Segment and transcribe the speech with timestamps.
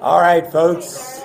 [0.00, 1.20] All right, folks.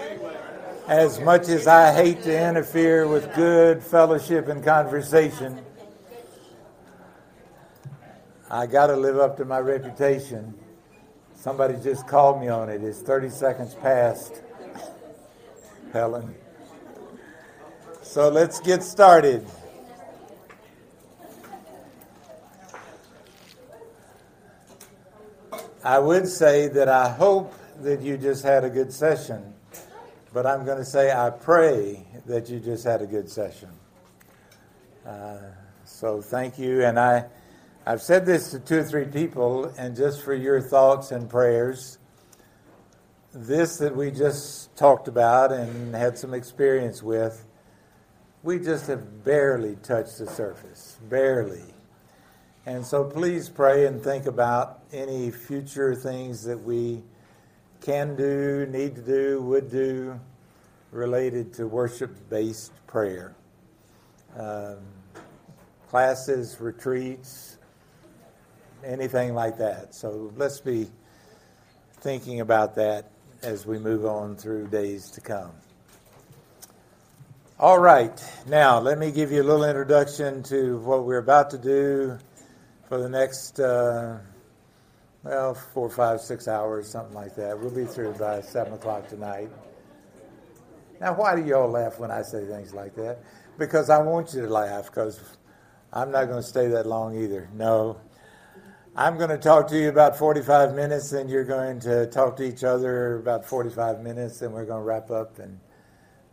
[0.90, 5.62] As much as I hate to interfere with good fellowship and conversation,
[8.52, 10.54] I got to live up to my reputation.
[11.36, 12.84] Somebody just called me on it.
[12.84, 14.42] It's 30 seconds past.
[15.94, 16.36] Helen.
[18.02, 19.48] So let's get started.
[25.82, 29.54] I would say that I hope that you just had a good session,
[30.34, 33.70] but I'm going to say I pray that you just had a good session.
[35.06, 35.38] Uh,
[35.84, 37.26] so thank you, and I,
[37.86, 42.00] I've said this to two or three people, and just for your thoughts and prayers,
[43.34, 47.46] this that we just talked about and had some experience with,
[48.44, 51.64] we just have barely touched the surface, barely.
[52.66, 57.04] And so please pray and think about any future things that we
[57.86, 60.20] can do, need to do, would do
[60.92, 63.36] related to worship based prayer.
[64.38, 64.78] Um,
[65.90, 67.58] classes, retreats,
[68.84, 69.94] anything like that.
[69.94, 70.88] So let's be
[72.02, 73.12] thinking about that
[73.44, 75.52] as we move on through days to come.
[77.60, 81.58] All right, now let me give you a little introduction to what we're about to
[81.58, 82.18] do
[82.90, 84.18] for the next, uh,
[85.26, 87.60] well, four, five, six hours, something like that.
[87.60, 89.50] We'll be through by 7 o'clock tonight.
[91.02, 93.24] Now, why do you all laugh when I say things like that?
[93.58, 95.20] Because I want you to laugh, because
[95.92, 97.50] I'm not going to stay that long either.
[97.56, 98.00] No.
[98.96, 102.44] I'm going to talk to you about 45 minutes, and you're going to talk to
[102.44, 105.60] each other about 45 minutes, and we're going to wrap up, and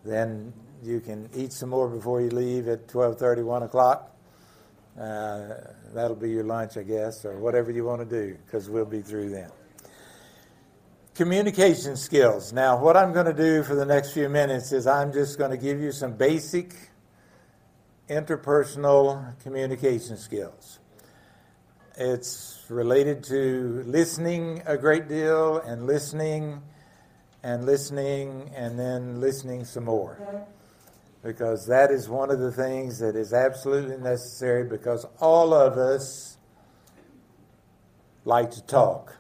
[0.05, 4.12] then you can eat some more before you leave at 12:30, 1 o'clock.
[4.99, 5.55] Uh,
[5.95, 9.01] that'll be your lunch, I guess, or whatever you want to do, because we'll be
[9.01, 9.51] through then.
[11.15, 12.53] Communication skills.
[12.53, 15.51] Now, what I'm going to do for the next few minutes is I'm just going
[15.51, 16.75] to give you some basic
[18.09, 20.79] interpersonal communication skills.
[21.97, 26.63] It's related to listening a great deal and listening
[27.43, 30.19] and listening and then listening some more
[31.23, 36.37] because that is one of the things that is absolutely necessary because all of us
[38.25, 39.17] like to talk.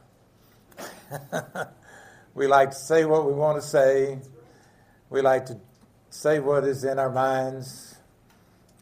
[2.35, 4.19] we like to say what we want to say.
[5.11, 5.59] We like to
[6.11, 7.97] say what is in our minds.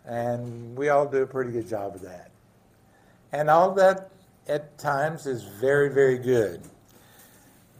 [0.07, 2.31] And we all do a pretty good job of that.
[3.33, 4.11] And all that
[4.49, 6.63] at times is very, very good.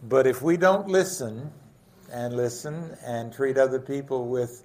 [0.03, 1.51] But if we don't listen
[2.11, 4.63] and listen and treat other people with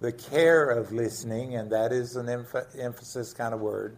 [0.00, 3.96] the care of listening, and that is an emph- emphasis kind of word,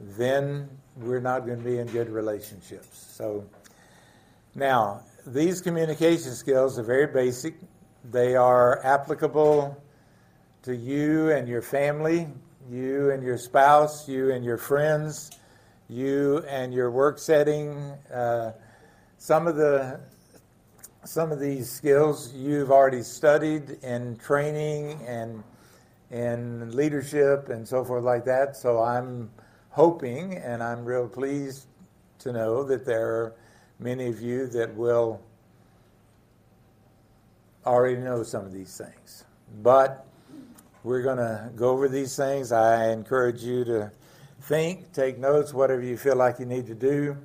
[0.00, 3.06] then we're not going to be in good relationships.
[3.10, 3.44] So,
[4.54, 7.54] now, these communication skills are very basic.
[8.10, 9.80] They are applicable
[10.62, 12.28] to you and your family,
[12.70, 15.30] you and your spouse, you and your friends,
[15.88, 17.76] you and your work setting.
[18.12, 18.52] Uh,
[19.18, 20.00] some of the
[21.04, 25.42] some of these skills you've already studied in training and
[26.10, 28.56] in leadership and so forth like that.
[28.56, 29.30] So I'm
[29.70, 31.66] hoping and I'm real pleased
[32.20, 33.34] to know that there are
[33.80, 35.20] many of you that will
[37.66, 39.24] already know some of these things.
[39.62, 40.06] But
[40.84, 42.52] we're going to go over these things.
[42.52, 43.90] I encourage you to
[44.42, 47.16] think, take notes, whatever you feel like you need to do.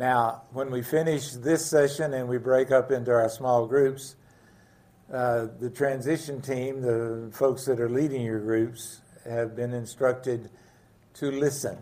[0.00, 4.16] Now, when we finish this session and we break up into our small groups,
[5.12, 10.48] uh, the transition team, the folks that are leading your groups, have been instructed
[11.16, 11.76] to listen.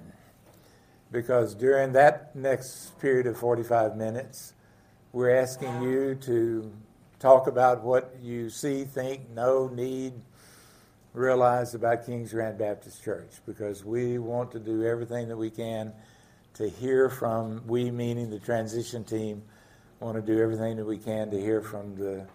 [1.13, 4.53] Because during that next period of 45 minutes,
[5.13, 6.73] we're asking you to
[7.21, 10.15] talk about what you see, think, know, need,
[11.15, 13.31] realize about King's Grant Baptist Church.
[13.47, 15.93] Because we want to do everything that we can
[16.59, 19.43] to hear from, we meaning the transition team,
[20.01, 22.27] want to do everything that we can to hear from the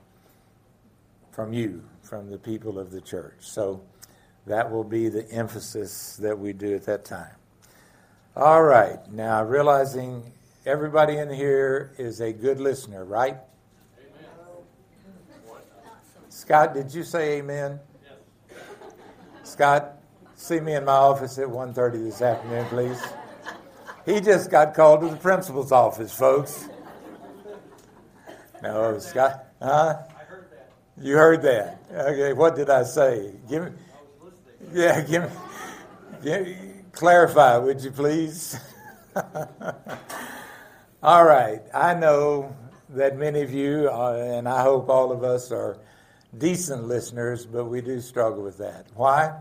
[1.32, 3.34] from you, from the people of the church.
[3.40, 3.82] So
[4.46, 7.36] that will be the emphasis that we do at that time.
[8.36, 9.00] All right.
[9.12, 10.32] Now realizing
[10.66, 13.38] everybody in here is a good listener, right?
[13.98, 14.30] Amen.
[16.30, 17.80] Scott, did you say amen?
[18.50, 18.60] Yes.
[19.44, 19.98] Scott,
[20.36, 23.02] see me in my office at 1.30 this afternoon, please.
[24.06, 26.68] He just got called to the principal's office, folks.
[28.62, 29.98] No, Scott, huh?
[30.10, 30.72] I heard that.
[30.98, 31.82] You heard that.
[31.92, 33.34] Okay, what did I say?
[33.50, 33.72] Give me,
[34.74, 35.30] yeah, give me,
[36.24, 36.58] give,
[36.92, 38.60] clarify, would you please?
[41.04, 42.56] All right, I know
[42.90, 45.78] that many of you, uh, and I hope all of us, are
[46.38, 48.88] decent listeners, but we do struggle with that.
[48.96, 49.34] Why?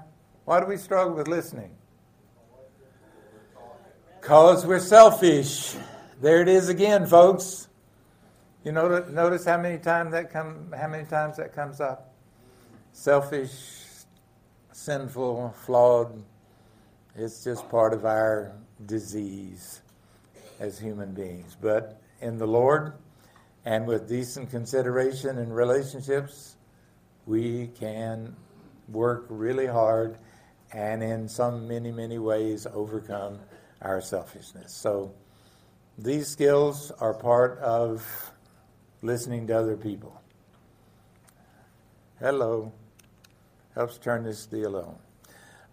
[0.45, 1.71] Why do we struggle with listening?
[4.23, 5.75] Because we're selfish.
[6.21, 7.67] There it is again, folks.
[8.63, 12.15] You know, notice how many times that come, how many times that comes up.
[12.93, 13.51] Selfish,
[14.71, 16.23] sinful, flawed.
[17.17, 18.53] It's just part of our
[18.87, 19.83] disease
[20.61, 21.57] as human beings.
[21.61, 22.93] But in the Lord
[23.65, 26.55] and with decent consideration and relationships,
[27.27, 28.37] we can
[28.89, 30.17] work really hard
[30.73, 33.41] and in some many, many ways overcome
[33.83, 34.73] our selfishness.
[34.73, 35.13] So
[35.99, 38.33] these skills are part of
[39.03, 40.21] listening to other people.
[42.19, 42.73] Hello.
[43.75, 44.97] Helps turn this deal on.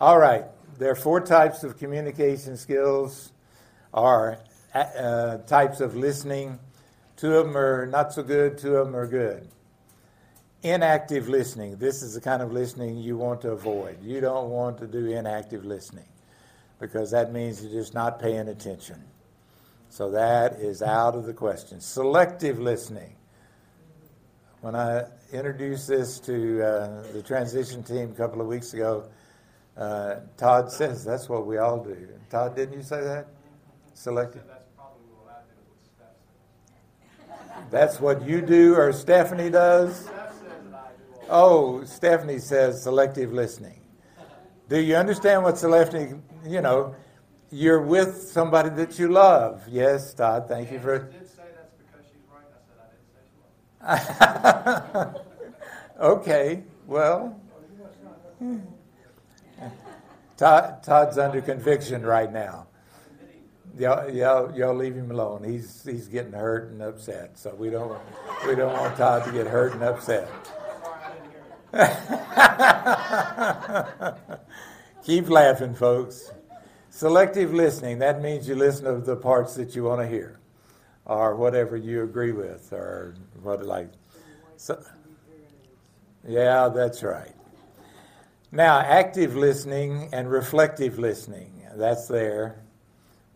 [0.01, 0.45] All right.
[0.77, 3.31] There are four types of communication skills,
[3.91, 4.39] or
[4.73, 6.59] uh, types of listening.
[7.17, 9.47] Two of them are not so good, two of them are good.
[10.63, 11.77] Inactive listening.
[11.77, 14.01] This is the kind of listening you want to avoid.
[14.01, 16.05] You don't want to do inactive listening
[16.79, 19.03] because that means you're just not paying attention.
[19.89, 21.81] So that is out of the question.
[21.81, 23.15] Selective listening.
[24.61, 29.05] When I introduced this to uh, the transition team a couple of weeks ago,
[29.77, 32.07] uh, Todd says that's what we all do.
[32.29, 33.27] Todd, didn't you say that?
[33.93, 34.43] Selective.
[37.71, 40.09] That's what you do or Stephanie does?
[41.29, 43.78] Oh, Stephanie says selective listening.
[44.69, 46.95] Do you understand what selective, you know,
[47.51, 49.63] you're with somebody that you love.
[49.67, 50.99] Yes, Todd, thank you for.
[50.99, 51.07] That.
[51.07, 52.45] I did say that's because she's right.
[52.53, 55.25] I said I didn't say she wasn't.
[55.99, 57.37] Okay, well,
[60.37, 62.67] Todd, Todd's under conviction right now.
[63.77, 65.43] Y'all, y'all, y'all leave him alone.
[65.43, 67.37] He's he's getting hurt and upset.
[67.37, 67.99] So we don't
[68.47, 70.29] we don't want Todd to get hurt and upset.
[75.03, 76.31] Keep laughing, folks.
[76.89, 80.39] Selective listening, that means you listen to the parts that you want to hear
[81.05, 83.89] or whatever you agree with or what like.
[84.57, 84.83] So,
[86.27, 87.33] yeah, that's right.
[88.51, 92.63] Now, active listening and reflective listening, that's there.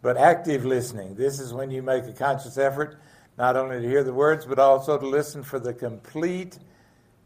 [0.01, 2.99] But active listening, this is when you make a conscious effort
[3.37, 6.59] not only to hear the words, but also to listen for the complete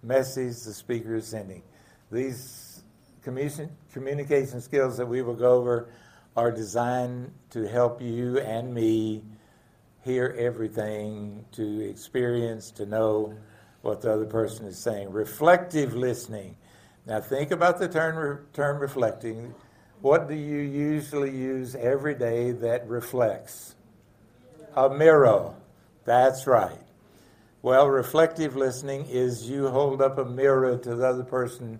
[0.04, 1.64] message the speaker is sending.
[2.12, 2.83] These
[3.24, 5.89] communication skills that we will go over
[6.36, 9.24] are designed to help you and me
[10.04, 13.33] hear everything, to experience, to know
[13.81, 15.12] what the other person is saying.
[15.12, 16.56] Reflective listening.
[17.06, 19.54] Now, think about the term, term reflecting.
[20.01, 23.75] What do you usually use every day that reflects?
[24.75, 25.54] A mirror.
[26.06, 26.80] That's right.
[27.62, 31.80] Well, reflective listening is you hold up a mirror to the other person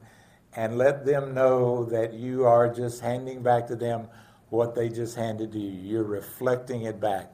[0.58, 4.08] and let them know that you are just handing back to them
[4.50, 5.70] what they just handed to you.
[5.70, 7.32] You're reflecting it back.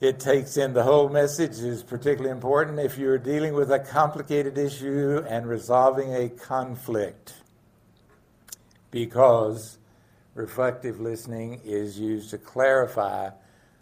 [0.00, 4.58] It takes in the whole message is particularly important if you're dealing with a complicated
[4.58, 7.34] issue and resolving a conflict
[8.92, 9.78] because
[10.36, 13.30] reflective listening is used to clarify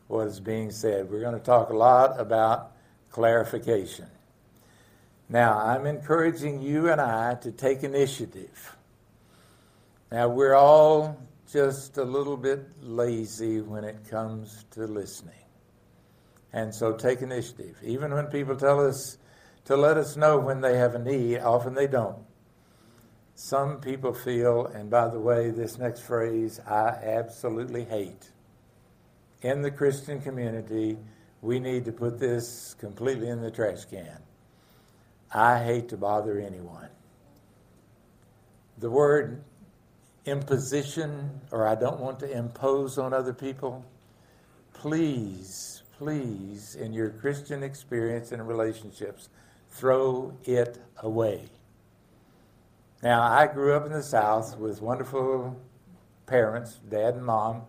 [0.09, 1.11] what is being said.
[1.11, 2.73] We're going to talk a lot about
[3.11, 4.07] clarification.
[5.33, 8.77] Now, I'm encouraging you and I to take initiative.
[10.11, 11.17] Now, we're all
[11.51, 15.35] just a little bit lazy when it comes to listening.
[16.53, 17.79] And so take initiative.
[17.85, 19.19] Even when people tell us
[19.67, 22.25] to let us know when they have a need, often they don't.
[23.37, 28.33] Some people feel, and by the way, this next phrase I absolutely hate.
[29.43, 30.99] In the Christian community,
[31.41, 34.19] we need to put this completely in the trash can.
[35.33, 36.89] I hate to bother anyone.
[38.79, 39.45] The word
[40.27, 43.85] imposition or I don't want to impose on other people,
[44.73, 49.29] please, please, in your Christian experience and relationships,
[49.71, 51.49] throw it away.
[53.03, 55.59] Now, I grew up in the South with wonderful
[56.27, 57.63] parents, dad and mom,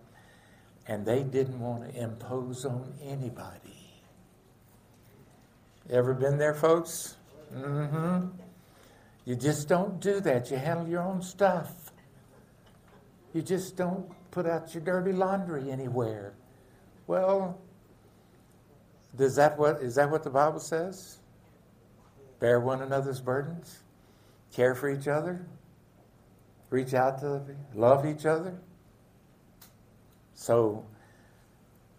[0.86, 4.02] and they didn't want to impose on anybody.
[5.88, 7.16] Ever been there, folks?
[7.54, 8.28] Mm-hmm.
[9.24, 10.50] You just don't do that.
[10.50, 11.92] You handle your own stuff.
[13.32, 16.34] You just don't put out your dirty laundry anywhere.
[17.06, 17.58] Well,
[19.16, 21.18] does that what is that what the Bible says?
[22.40, 23.82] Bear one another's burdens,
[24.52, 25.46] care for each other,
[26.70, 27.42] reach out to
[27.74, 28.58] love each other.
[30.34, 30.84] So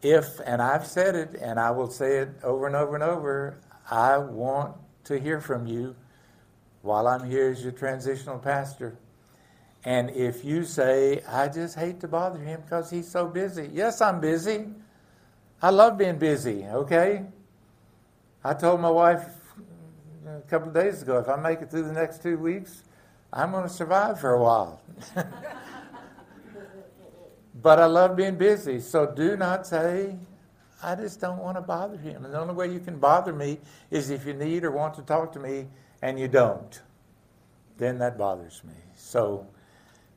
[0.02, 3.58] if, and I've said it, and I will say it over and over and over,
[3.90, 5.96] I want to hear from you
[6.82, 8.98] while I'm here as your transitional pastor.
[9.86, 13.70] And if you say, I just hate to bother him because he's so busy.
[13.74, 14.68] Yes, I'm busy.
[15.62, 17.24] I love being busy, okay?
[18.44, 19.26] I told my wife
[20.28, 22.84] a couple of days ago if I make it through the next two weeks,
[23.32, 24.82] I'm going to survive for a while.
[27.62, 28.80] but I love being busy.
[28.80, 30.18] So do not say,
[30.84, 32.26] I just don't want to bother him.
[32.26, 33.60] And the only way you can bother me
[33.90, 35.68] is if you need or want to talk to me
[36.02, 36.82] and you don't.
[37.78, 38.74] Then that bothers me.
[38.96, 39.48] So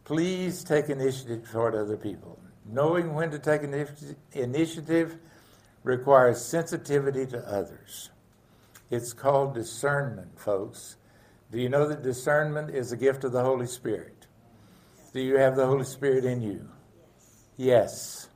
[0.05, 2.39] please take initiative toward other people.
[2.69, 3.63] Knowing when to take
[4.33, 5.17] initiative
[5.85, 8.11] requires sensitivity to others.
[8.91, 10.97] It's called discernment, folks.
[11.53, 14.27] Do you know that discernment is a gift of the Holy Spirit?
[15.13, 16.69] Do you have the Holy Spirit in you?
[17.57, 18.29] Yes.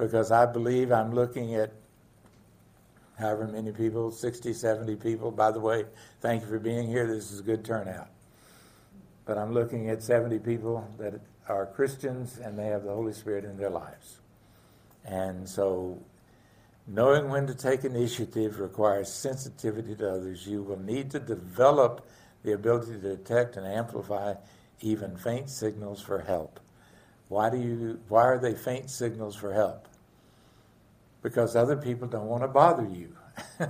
[0.00, 1.72] Because I believe I'm looking at
[3.18, 5.30] however many people, 60, 70 people.
[5.30, 5.84] By the way,
[6.20, 7.06] thank you for being here.
[7.06, 8.08] This is a good turnout.
[9.26, 13.44] But I'm looking at 70 people that are Christians and they have the Holy Spirit
[13.44, 14.20] in their lives.
[15.04, 16.02] And so
[16.92, 20.44] Knowing when to take initiative requires sensitivity to others.
[20.44, 22.04] You will need to develop
[22.42, 24.34] the ability to detect and amplify
[24.80, 26.58] even faint signals for help.
[27.28, 29.86] Why do you why are they faint signals for help?
[31.22, 33.14] Because other people don't want to bother you.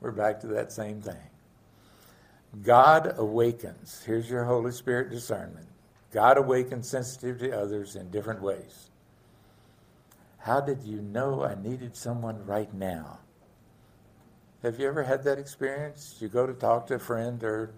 [0.00, 1.14] We're back to that same thing.
[2.62, 4.02] God awakens.
[4.04, 5.68] Here's your Holy Spirit discernment.
[6.12, 8.90] God awakens sensitivity to others in different ways.
[10.38, 13.20] How did you know I needed someone right now?
[14.62, 16.16] Have you ever had that experience?
[16.18, 17.72] You go to talk to a friend or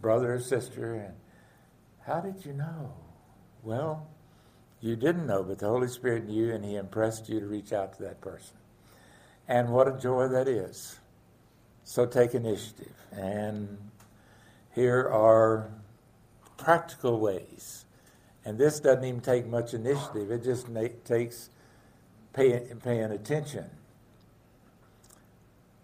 [0.00, 1.14] brother or sister, and
[2.06, 2.94] how did you know?
[3.62, 4.08] Well,
[4.82, 7.94] you didn't know, but the Holy Spirit knew, and He impressed you to reach out
[7.96, 8.56] to that person.
[9.48, 10.98] And what a joy that is.
[11.84, 12.94] So take initiative.
[13.12, 13.78] And
[14.74, 15.70] here are
[16.56, 17.84] practical ways.
[18.44, 20.66] And this doesn't even take much initiative, it just
[21.04, 21.48] takes
[22.32, 23.66] paying, paying attention.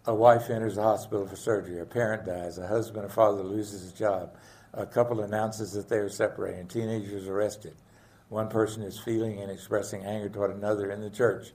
[0.07, 1.81] A wife enters the hospital for surgery.
[1.81, 2.57] A parent dies.
[2.57, 4.35] A husband or father loses his job.
[4.73, 6.67] A couple announces that they are separating.
[6.67, 7.75] Teenagers arrested.
[8.29, 11.53] One person is feeling and expressing anger toward another in the church.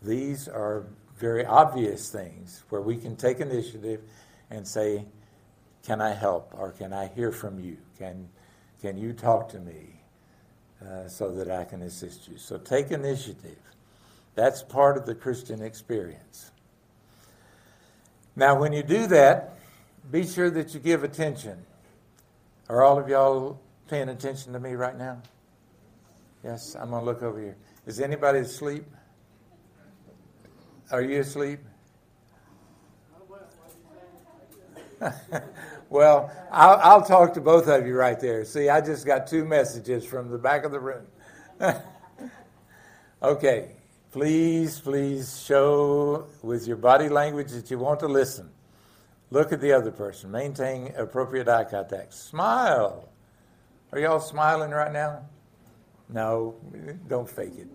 [0.00, 0.86] These are
[1.18, 4.00] very obvious things where we can take initiative
[4.50, 5.06] and say,
[5.84, 6.54] Can I help?
[6.56, 7.78] Or can I hear from you?
[7.98, 8.28] Can,
[8.80, 10.00] can you talk to me
[10.84, 12.38] uh, so that I can assist you?
[12.38, 13.58] So take initiative.
[14.34, 16.52] That's part of the Christian experience.
[18.34, 19.58] Now, when you do that,
[20.10, 21.64] be sure that you give attention.
[22.68, 25.20] Are all of y'all paying attention to me right now?
[26.44, 27.56] Yes, I'm going to look over here.
[27.86, 28.84] Is anybody asleep?
[30.90, 31.60] Are you asleep?
[35.90, 38.44] well, I'll, I'll, talk to both of you right there.
[38.44, 41.06] See, I just got two messages from the back of the room.
[43.22, 43.70] okay,
[44.12, 48.50] Please, please show with your body language that you want to listen.
[49.30, 50.30] Look at the other person.
[50.30, 52.12] Maintain appropriate eye contact.
[52.12, 53.08] Smile.
[53.90, 55.22] Are y'all smiling right now?
[56.12, 56.54] No,
[57.08, 57.68] don't fake it.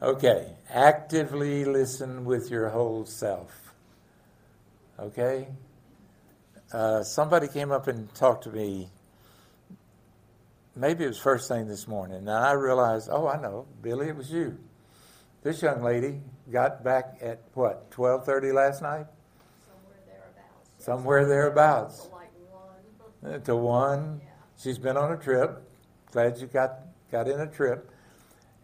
[0.00, 0.54] Okay.
[0.70, 3.50] Actively listen with your whole self.
[4.98, 5.48] Okay?
[6.72, 8.88] Uh, somebody came up and talked to me.
[10.76, 12.16] Maybe it was first thing this morning.
[12.16, 14.58] And I realized, oh, I know, Billy, it was you.
[15.42, 19.06] This young lady got back at what, 12:30 last night?
[19.66, 20.84] Somewhere thereabouts.
[20.84, 22.06] Somewhere thereabouts.
[22.06, 22.30] To like
[23.20, 23.42] one.
[23.42, 24.20] To one.
[24.22, 24.30] Yeah.
[24.58, 25.62] She's been on a trip.
[26.12, 26.83] Glad you got
[27.14, 27.92] got in a trip.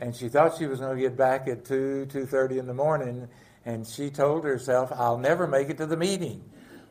[0.01, 3.29] And she thought she was going to get back at 2, 2.30 in the morning,
[3.65, 6.43] and she told herself, I'll never make it to the meeting.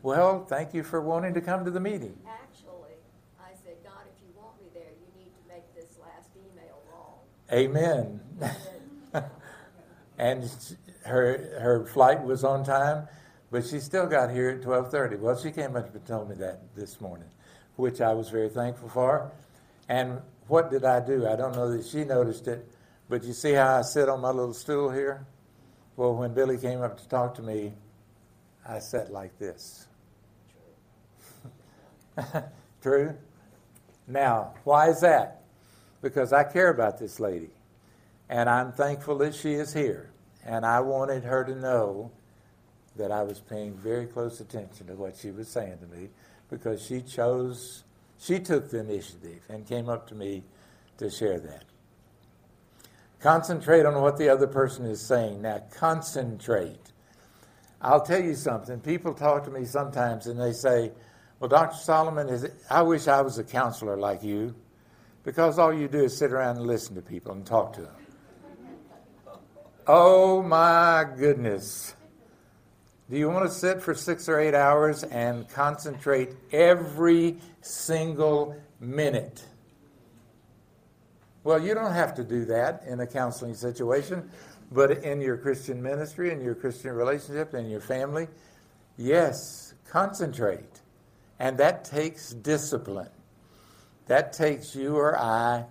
[0.01, 2.17] Well, thank you for wanting to come to the meeting.
[2.25, 2.95] Actually,
[3.37, 6.79] I said, God, if you want me there, you need to make this last email
[6.93, 7.19] long.
[7.51, 8.21] Amen.
[10.17, 10.49] and
[11.05, 13.07] her her flight was on time,
[13.51, 15.17] but she still got here at twelve thirty.
[15.17, 17.27] Well, she came up and told me that this morning,
[17.75, 19.31] which I was very thankful for.
[19.89, 21.27] And what did I do?
[21.27, 22.67] I don't know that she noticed it,
[23.07, 25.25] but you see how I sit on my little stool here?
[25.95, 27.73] Well, when Billy came up to talk to me,
[28.67, 29.87] I sat like this.
[32.81, 33.15] True.
[34.07, 35.43] Now, why is that?
[36.01, 37.49] Because I care about this lady.
[38.29, 40.09] And I'm thankful that she is here.
[40.45, 42.11] And I wanted her to know
[42.95, 46.09] that I was paying very close attention to what she was saying to me
[46.49, 47.83] because she chose,
[48.19, 50.43] she took the initiative and came up to me
[50.97, 51.63] to share that.
[53.21, 55.41] Concentrate on what the other person is saying.
[55.41, 56.91] Now, concentrate.
[57.81, 58.79] I'll tell you something.
[58.79, 60.91] People talk to me sometimes and they say,
[61.39, 61.77] Well, Dr.
[61.77, 64.55] Solomon, is I wish I was a counselor like you
[65.23, 67.95] because all you do is sit around and listen to people and talk to them.
[69.87, 71.95] Oh, my goodness.
[73.09, 79.43] Do you want to sit for six or eight hours and concentrate every single minute?
[81.43, 84.29] Well, you don't have to do that in a counseling situation,
[84.71, 88.27] but in your Christian ministry, in your Christian relationship, in your family,
[88.95, 90.81] yes, concentrate.
[91.39, 93.09] And that takes discipline.
[94.05, 95.65] That takes you or I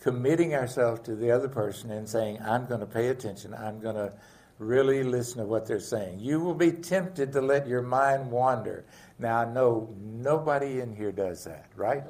[0.00, 3.52] committing ourselves to the other person and saying, I'm going to pay attention.
[3.52, 4.14] I'm going to
[4.60, 6.20] really listen to what they're saying.
[6.20, 8.84] You will be tempted to let your mind wander.
[9.18, 12.04] Now, I know nobody in here does that, right?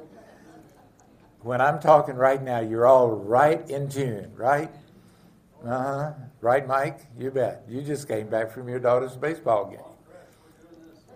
[1.39, 4.69] When I'm talking right now, you're all right in tune, right?
[5.65, 6.11] Uh huh.
[6.41, 6.99] Right, Mike?
[7.17, 7.63] You bet.
[7.69, 9.79] You just came back from your daughter's baseball game.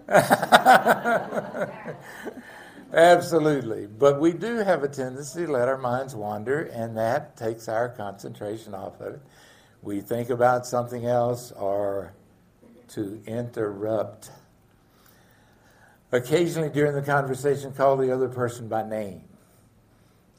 [2.94, 3.88] Absolutely.
[3.88, 7.90] But we do have a tendency to let our minds wander, and that takes our
[7.90, 9.22] concentration off of it.
[9.86, 12.12] We think about something else or
[12.90, 14.32] to interrupt.
[16.12, 19.22] Occasionally during the conversation, call the other person by name.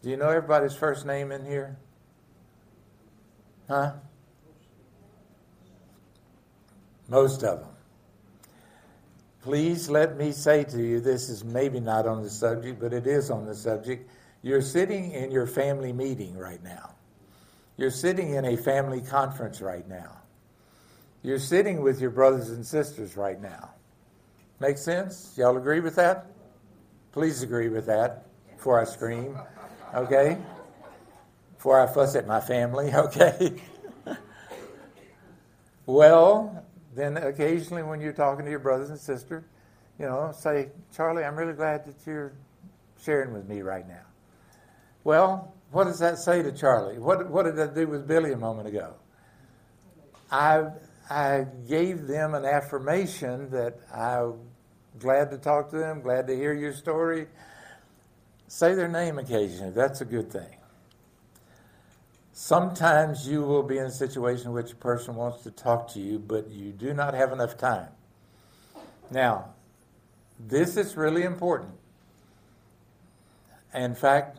[0.02, 1.76] Do you know everybody's first name in here?
[3.68, 3.92] Huh?
[7.08, 7.70] Most of them.
[9.42, 13.06] Please let me say to you this is maybe not on the subject, but it
[13.06, 14.10] is on the subject.
[14.42, 16.95] You're sitting in your family meeting right now.
[17.76, 20.18] You're sitting in a family conference right now.
[21.22, 23.70] You're sitting with your brothers and sisters right now.
[24.60, 25.34] Make sense?
[25.36, 26.26] Y'all agree with that?
[27.12, 29.36] Please agree with that before I scream
[29.94, 30.38] okay?
[31.56, 33.56] Before I fuss at my family, okay?
[35.86, 36.64] well,
[36.94, 39.44] then occasionally when you're talking to your brothers and sisters,
[39.98, 42.32] you know, say, Charlie, I'm really glad that you're
[43.02, 44.02] sharing with me right now.
[45.04, 46.98] Well, what does that say to Charlie?
[46.98, 48.94] What, what did I do with Billy a moment ago?
[50.30, 50.70] I,
[51.10, 54.34] I gave them an affirmation that I'm
[54.98, 57.26] glad to talk to them, glad to hear your story,
[58.48, 59.72] Say their name occasionally.
[59.72, 60.56] That's a good thing.
[62.32, 66.00] Sometimes you will be in a situation in which a person wants to talk to
[66.00, 67.88] you, but you do not have enough time.
[69.10, 69.54] Now,
[70.38, 71.72] this is really important.
[73.74, 74.38] In fact,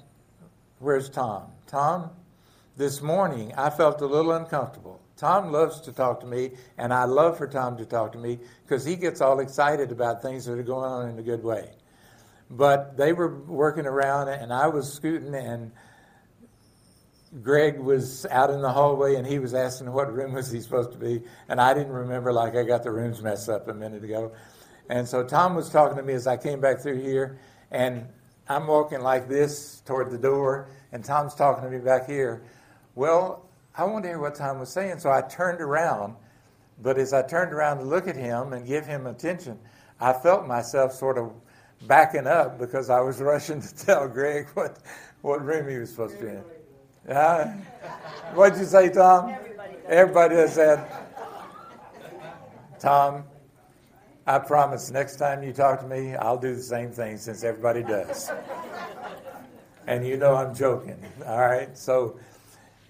[0.79, 1.51] where's Tom?
[1.67, 2.11] Tom,
[2.75, 5.01] this morning I felt a little uncomfortable.
[5.17, 8.39] Tom loves to talk to me, and I love for Tom to talk to me
[8.63, 11.71] because he gets all excited about things that are going on in a good way.
[12.49, 15.71] But they were working around, and I was scooting, and
[17.41, 20.91] Greg was out in the hallway, and he was asking what room was he supposed
[20.91, 24.03] to be, and I didn't remember, like I got the rooms messed up a minute
[24.03, 24.31] ago.
[24.89, 27.39] And so Tom was talking to me as I came back through here,
[27.71, 28.07] and
[28.49, 32.41] I'm walking like this toward the door, and Tom's talking to me back here.
[32.95, 36.15] Well, I wanted to hear what Tom was saying, so I turned around.
[36.81, 39.59] But as I turned around to look at him and give him attention,
[39.99, 41.31] I felt myself sort of
[41.87, 44.79] backing up because I was rushing to tell Greg what,
[45.21, 46.43] what room he was supposed to be in.
[47.15, 47.53] Uh,
[48.33, 49.29] what'd you say, Tom?
[49.29, 49.83] Everybody does.
[49.87, 51.03] Everybody does that.
[52.79, 53.23] Tom,
[54.29, 57.81] I promise next time you talk to me, I'll do the same thing since everybody
[57.81, 58.29] does.
[59.87, 61.01] and you know I'm joking.
[61.25, 61.77] All right?
[61.77, 62.19] So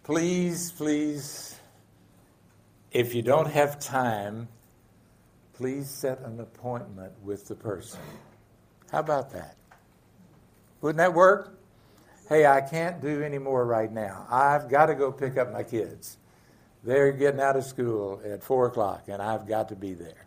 [0.04, 1.56] please, please,
[2.92, 4.48] if you don't have time,
[5.54, 8.00] please set an appointment with the person.
[8.92, 9.58] How about that?
[10.82, 11.60] Wouldn't that work?
[12.30, 14.26] Hey, I can't do any more right now.
[14.32, 16.18] I've got to go pick up my kids.
[16.84, 20.27] They're getting out of school at 4 o'clock, and I've got to be there.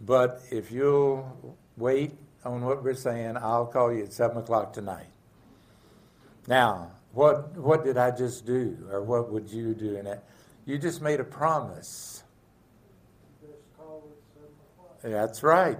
[0.00, 2.12] But if you'll wait
[2.44, 5.08] on what we're saying, I'll call you at 7 o'clock tonight.
[6.46, 10.22] Now, what, what did I just do, or what would you do in it?
[10.64, 12.22] You just made a promise.
[15.02, 15.78] That's right.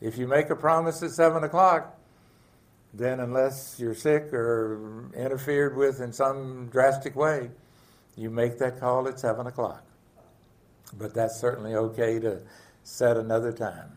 [0.00, 1.96] If you make a promise at 7 o'clock,
[2.94, 7.50] then unless you're sick or interfered with in some drastic way,
[8.16, 9.84] you make that call at 7 o'clock.
[10.98, 12.40] But that's certainly okay to
[12.82, 13.96] set another time.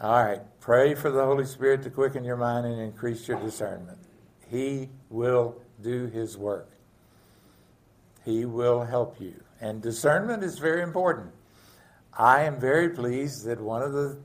[0.00, 0.42] All right.
[0.60, 3.98] Pray for the Holy Spirit to quicken your mind and increase your discernment.
[4.50, 6.70] He will do His work,
[8.24, 9.34] He will help you.
[9.60, 11.30] And discernment is very important.
[12.12, 14.18] I am very pleased that one of the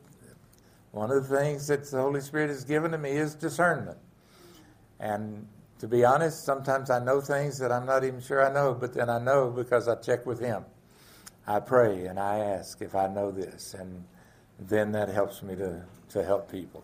[0.91, 3.97] one of the things that the Holy Spirit has given to me is discernment.
[4.99, 5.47] And
[5.79, 8.93] To be honest, sometimes I know things that I'm not even sure I know, but
[8.93, 10.63] then I know because I check with Him.
[11.47, 14.03] I pray and I ask if I know this, and
[14.59, 16.83] then that helps me to, to help people.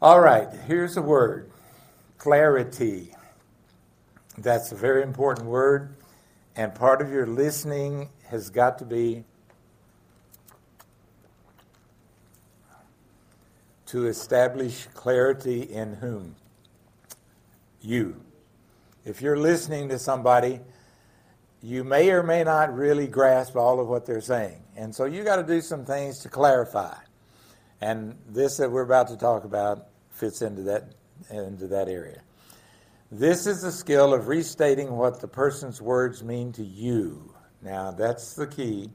[0.00, 1.50] All right, here's a word
[2.18, 3.14] clarity.
[4.38, 5.96] That's a very important word,
[6.54, 9.24] and part of your listening has got to be
[13.86, 16.34] to establish clarity in whom?
[17.80, 18.20] You.
[19.04, 20.60] If you're listening to somebody,
[21.62, 24.62] you may or may not really grasp all of what they're saying.
[24.76, 26.94] And so you got to do some things to clarify.
[27.80, 30.94] And this that we're about to talk about fits into that
[31.30, 32.22] into that area.
[33.10, 37.32] This is the skill of restating what the person's words mean to you.
[37.62, 38.90] Now, that's the key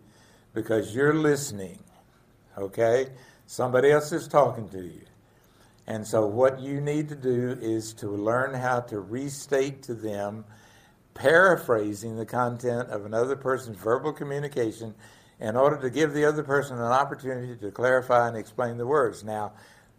[0.53, 1.79] because you're listening.
[2.57, 3.07] Okay?
[3.45, 5.01] Somebody else is talking to you.
[5.87, 10.45] And so, what you need to do is to learn how to restate to them,
[11.13, 14.93] paraphrasing the content of another person's verbal communication
[15.39, 19.23] in order to give the other person an opportunity to clarify and explain the words.
[19.23, 19.53] Now,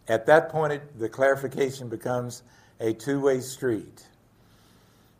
[0.07, 2.43] at that point, it, the clarification becomes
[2.79, 4.07] a two way street.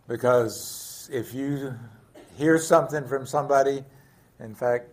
[0.08, 1.74] Because if you
[2.38, 3.84] hear something from somebody,
[4.40, 4.88] in fact,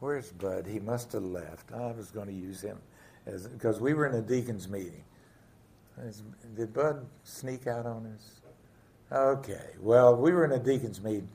[0.00, 0.66] Where's Bud?
[0.66, 1.72] He must have left.
[1.72, 2.78] I was going to use him
[3.26, 5.04] as because we were in a deacons meeting.
[6.56, 8.37] Did Bud sneak out on us?
[9.10, 9.70] Okay.
[9.80, 11.28] Well, we were in a deacons meeting.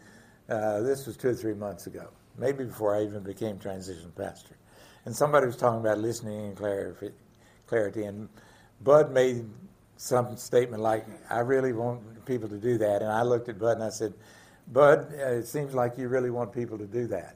[0.48, 2.08] Uh, this was two or three months ago,
[2.38, 4.56] maybe before I even became transition pastor.
[5.06, 7.12] And somebody was talking about listening and
[7.68, 8.30] clarity, and
[8.82, 9.46] Bud made
[9.98, 13.78] some statement like, "I really want people to do that." And I looked at Bud
[13.78, 14.14] and I said,
[14.72, 17.36] "Bud, uh, it seems like you really want people to do that."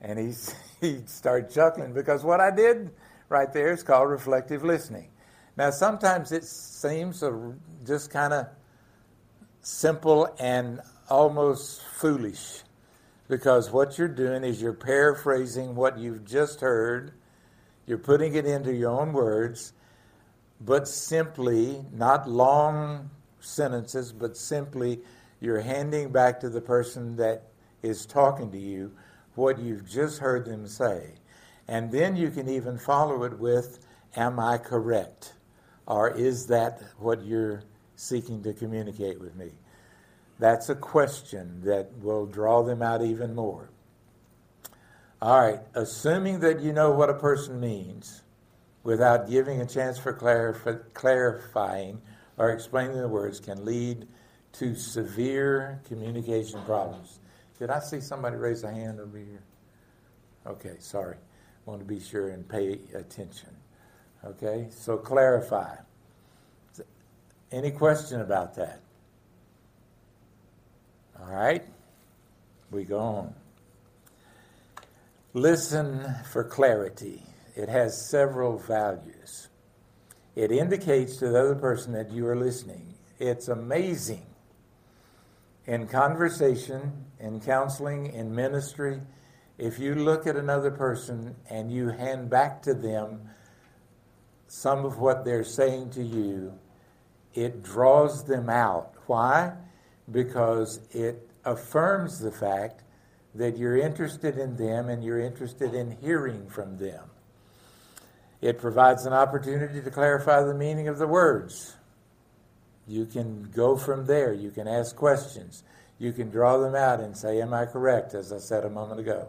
[0.00, 0.34] And he,
[0.80, 2.90] he started chuckling because what I did
[3.28, 5.08] right there is called reflective listening.
[5.56, 7.22] Now, sometimes it seems
[7.84, 8.46] just kind of
[9.62, 12.62] simple and almost foolish
[13.28, 17.12] because what you're doing is you're paraphrasing what you've just heard,
[17.86, 19.72] you're putting it into your own words,
[20.60, 23.08] but simply, not long
[23.40, 25.00] sentences, but simply
[25.40, 27.44] you're handing back to the person that
[27.82, 28.92] is talking to you
[29.34, 31.14] what you've just heard them say.
[31.68, 33.78] And then you can even follow it with,
[34.14, 35.32] Am I correct?
[35.86, 37.62] Or is that what you're
[38.02, 39.50] seeking to communicate with me?
[40.38, 43.70] That's a question that will draw them out even more.
[45.20, 48.22] All right, assuming that you know what a person means
[48.82, 52.02] without giving a chance for clarif- clarifying
[52.36, 54.08] or explaining the words can lead
[54.54, 57.20] to severe communication problems.
[57.58, 59.44] Did I see somebody raise a hand over here?
[60.44, 61.18] Okay, sorry.
[61.66, 63.50] Want to be sure and pay attention.
[64.24, 65.76] Okay, so clarify.
[67.52, 68.80] Any question about that?
[71.20, 71.64] All right,
[72.70, 73.34] we go on.
[75.34, 77.22] Listen for clarity.
[77.54, 79.48] It has several values.
[80.34, 82.94] It indicates to the other person that you are listening.
[83.18, 84.26] It's amazing
[85.66, 89.00] in conversation, in counseling, in ministry,
[89.58, 93.30] if you look at another person and you hand back to them
[94.48, 96.52] some of what they're saying to you,
[97.34, 98.94] it draws them out.
[99.06, 99.52] Why?
[100.10, 102.82] Because it affirms the fact
[103.34, 107.04] that you're interested in them and you're interested in hearing from them.
[108.40, 111.76] It provides an opportunity to clarify the meaning of the words.
[112.86, 114.32] You can go from there.
[114.32, 115.62] You can ask questions.
[115.98, 118.14] You can draw them out and say, Am I correct?
[118.14, 119.28] as I said a moment ago.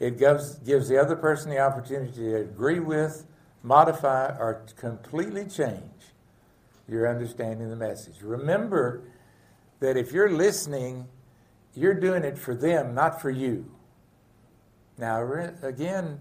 [0.00, 3.26] It gives, gives the other person the opportunity to agree with,
[3.62, 6.10] modify, or completely change
[6.90, 8.20] your understanding the message.
[8.22, 9.02] Remember
[9.80, 11.08] that if you're listening,
[11.74, 13.70] you're doing it for them, not for you.
[14.98, 15.22] Now,
[15.62, 16.18] again,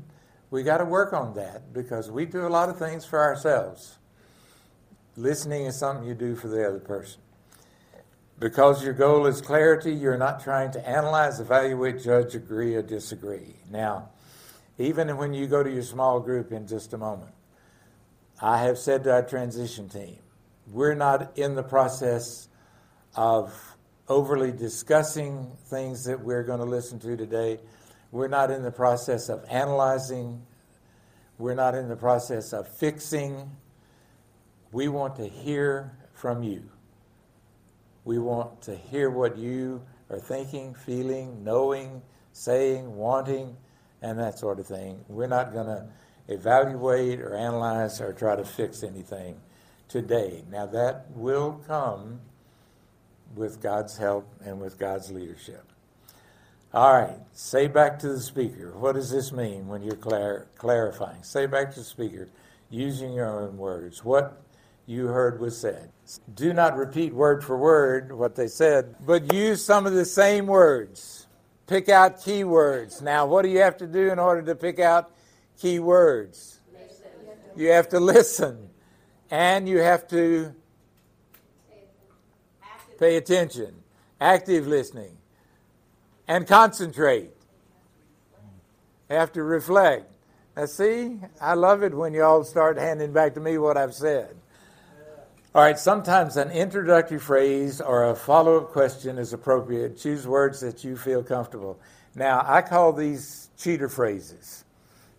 [0.51, 3.97] we got to work on that because we do a lot of things for ourselves.
[5.17, 7.19] Listening is something you do for the other person.
[8.39, 13.55] Because your goal is clarity, you're not trying to analyze, evaluate, judge, agree, or disagree.
[13.69, 14.10] Now,
[14.77, 17.34] even when you go to your small group in just a moment,
[18.41, 20.19] I have said to our transition team,
[20.71, 22.47] we're not in the process
[23.15, 23.53] of
[24.08, 27.60] overly discussing things that we're going to listen to today.
[28.12, 30.41] We're not in the process of analyzing.
[31.38, 33.49] We're not in the process of fixing.
[34.71, 36.69] We want to hear from you.
[38.03, 42.01] We want to hear what you are thinking, feeling, knowing,
[42.34, 43.55] saying, wanting,
[44.01, 45.03] and that sort of thing.
[45.08, 45.88] We're not going to
[46.27, 49.39] evaluate or analyze or try to fix anything.
[49.89, 50.43] Today.
[50.49, 52.21] Now, that will come
[53.36, 55.65] with God's help and with God's leadership.
[56.73, 58.78] All right, say back to the speaker.
[58.78, 61.23] What does this mean when you're clar- clarifying?
[61.23, 62.30] Say back to the speaker
[62.69, 64.06] using your own words.
[64.06, 64.39] What
[64.86, 65.91] you heard was said.
[66.36, 70.45] Do not repeat word for word what they said, but use some of the same
[70.45, 71.28] words.
[71.65, 73.02] Pick out key words.
[73.02, 75.12] Now, what do you have to do in order to pick out
[75.60, 76.60] key words?
[77.56, 78.68] You have to listen,
[79.31, 80.53] and you have to
[82.99, 83.73] pay attention,
[84.19, 85.17] active listening
[86.29, 87.31] and concentrate.
[89.09, 90.13] Have to reflect.
[90.55, 93.95] Now, see, I love it when you all start handing back to me what I've
[93.95, 94.35] said.
[95.55, 99.97] All right, sometimes an introductory phrase or a follow up question is appropriate.
[99.97, 101.79] Choose words that you feel comfortable.
[102.13, 104.63] Now, I call these cheater phrases.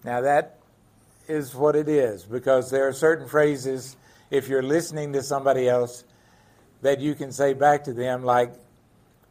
[0.05, 0.61] Now, that
[1.27, 3.97] is what it is because there are certain phrases,
[4.31, 6.05] if you're listening to somebody else,
[6.83, 8.53] that you can say back to them, like,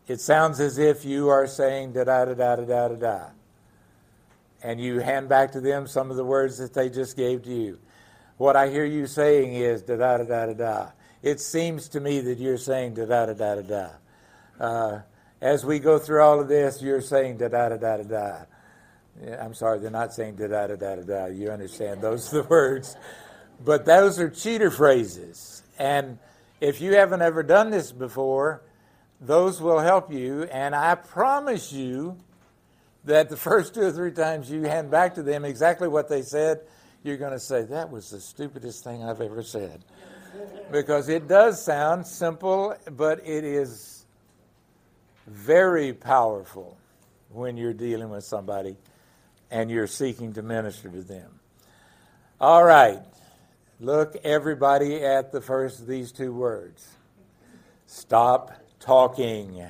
[0.08, 3.26] it sounds as if you are saying da da da da da da da da.
[4.62, 7.54] And you hand back to them some of the words that they just gave to
[7.54, 7.80] you.
[8.38, 10.88] What I hear you saying is da da da da da da.
[11.22, 13.90] It seems to me that you're saying da da da da da da.
[14.60, 15.02] Uh,
[15.42, 18.38] as we go through all of this, you're saying da da da da da da.
[19.42, 21.26] I'm sorry, they're not saying da da da da da da.
[21.28, 22.96] You understand those are the words.
[23.64, 25.64] But those are cheater phrases.
[25.78, 26.18] And
[26.62, 28.62] if you haven't ever done this before,
[29.22, 30.44] those will help you.
[30.44, 32.18] And I promise you
[33.06, 36.22] that the first two or three times you hand back to them exactly what they
[36.22, 36.62] said,
[37.04, 39.84] you're going to say, That was the stupidest thing I've ever said.
[40.72, 44.06] Because it does sound simple, but it is
[45.28, 46.78] very powerful
[47.30, 48.76] when you're dealing with somebody
[49.52, 51.40] and you're seeking to minister to them.
[52.40, 53.00] All right.
[53.82, 56.86] Look, everybody, at the first of these two words.
[57.86, 59.66] Stop talking.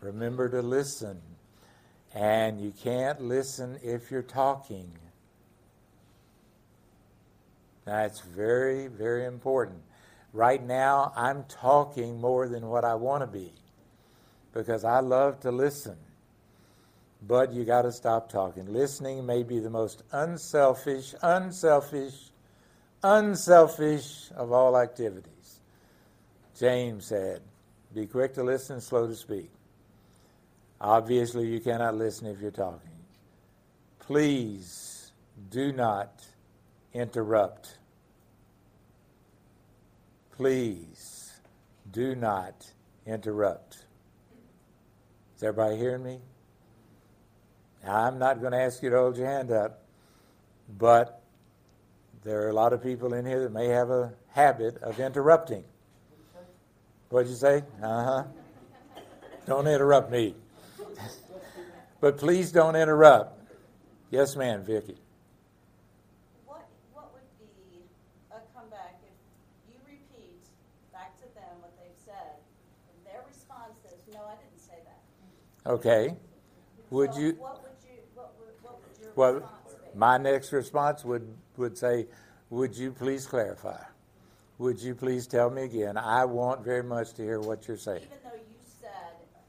[0.00, 1.22] Remember to listen.
[2.14, 4.90] And you can't listen if you're talking.
[7.86, 9.80] That's very, very important.
[10.34, 13.52] Right now, I'm talking more than what I want to be
[14.52, 15.96] because I love to listen.
[17.22, 18.72] But you got to stop talking.
[18.72, 22.14] Listening may be the most unselfish, unselfish,
[23.02, 25.60] unselfish of all activities.
[26.58, 27.40] James said,
[27.94, 29.50] Be quick to listen, slow to speak.
[30.80, 32.90] Obviously, you cannot listen if you're talking.
[33.98, 35.12] Please
[35.50, 36.24] do not
[36.92, 37.78] interrupt.
[40.32, 41.32] Please
[41.90, 42.70] do not
[43.06, 43.84] interrupt.
[45.36, 46.18] Is everybody hearing me?
[47.88, 49.82] I'm not going to ask you to hold your hand up,
[50.78, 51.22] but
[52.24, 55.64] there are a lot of people in here that may have a habit of interrupting.
[57.08, 57.62] What'd you say?
[57.80, 58.24] Uh huh.
[59.46, 60.34] Don't interrupt me.
[62.00, 63.38] but please don't interrupt.
[64.10, 64.96] Yes, ma'am, Vicki.
[66.44, 67.84] What, what would be
[68.32, 70.42] a comeback if you repeat
[70.92, 72.42] back to them what they've said,
[72.90, 76.16] and their response is, "No, I didn't say that." Okay.
[76.90, 77.32] Would So you?
[77.38, 77.70] What would,
[78.62, 79.50] what would your Well,
[79.94, 81.26] my next response would,
[81.56, 82.06] would say,
[82.50, 83.82] Would you please clarify?
[84.58, 85.96] Would you please tell me again?
[85.96, 88.02] I want very much to hear what you're saying.
[88.04, 88.44] Even though you
[88.80, 88.90] said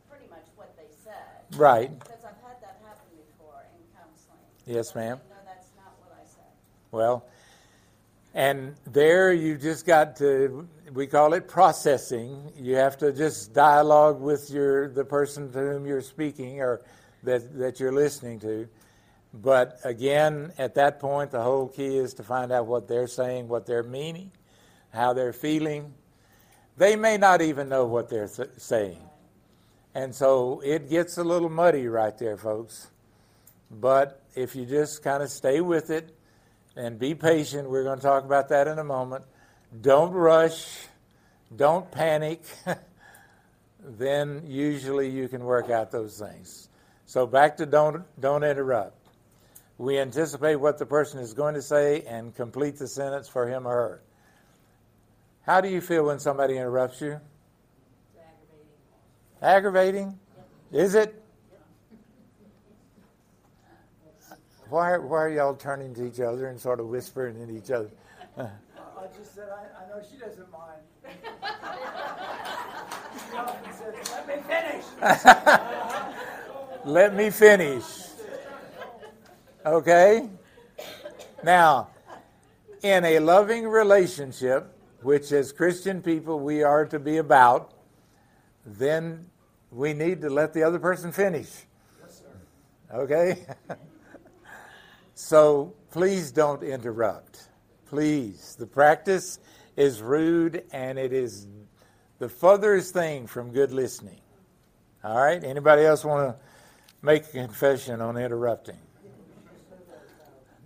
[0.10, 1.98] pretty much what they said, Right.
[2.00, 4.40] because I've had that happen before in counseling.
[4.66, 5.20] Yes, So ma'am.
[5.30, 6.44] No, that's not what I said.
[6.92, 7.26] Well,
[8.34, 12.52] and there you just got to, we call it processing.
[12.58, 16.82] You have to just dialogue with your the person to whom you're speaking or
[17.24, 18.68] that, that you're listening to.
[19.42, 23.48] But again, at that point, the whole key is to find out what they're saying,
[23.48, 24.32] what they're meaning,
[24.92, 25.94] how they're feeling.
[26.78, 29.02] They may not even know what they're th- saying.
[29.94, 32.90] And so it gets a little muddy right there, folks.
[33.70, 36.16] But if you just kind of stay with it
[36.76, 39.24] and be patient, we're going to talk about that in a moment.
[39.82, 40.68] Don't rush,
[41.56, 42.42] don't panic.
[43.80, 46.70] then usually you can work out those things.
[47.06, 48.97] So back to don't don't interrupt.
[49.78, 53.68] We anticipate what the person is going to say and complete the sentence for him
[53.68, 54.02] or her.
[55.44, 57.22] How do you feel when somebody interrupts you?
[59.42, 60.18] Aggravating?
[60.72, 61.24] Is it?
[64.70, 67.90] Why, why are y'all turning to each other and sort of whispering in each other?
[68.38, 68.50] I
[69.18, 70.82] just said, I, I know she doesn't mind.
[73.30, 74.86] she often says, let me finish.
[76.86, 78.07] Let me finish.
[79.68, 80.30] Okay?
[81.44, 81.90] Now,
[82.82, 87.74] in a loving relationship, which as Christian people we are to be about,
[88.66, 89.26] then
[89.70, 91.50] we need to let the other person finish.
[92.02, 92.98] Yes, sir.
[92.98, 93.46] Okay?
[95.16, 97.50] so please don't interrupt.
[97.88, 98.56] Please.
[98.58, 99.40] The practice
[99.76, 101.46] is rude and it is
[102.20, 104.22] the furthest thing from good listening.
[105.04, 105.44] All right?
[105.44, 106.44] Anybody else want to
[107.02, 108.78] make a confession on interrupting?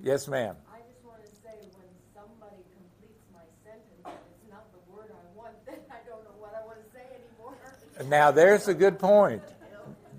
[0.04, 0.56] Yes, ma'am.
[0.74, 1.86] I just want to say when
[2.16, 6.34] somebody completes my sentence and it's not the word I want, then I don't know
[6.40, 8.10] what I want to say anymore.
[8.10, 9.44] Now, there's a good point.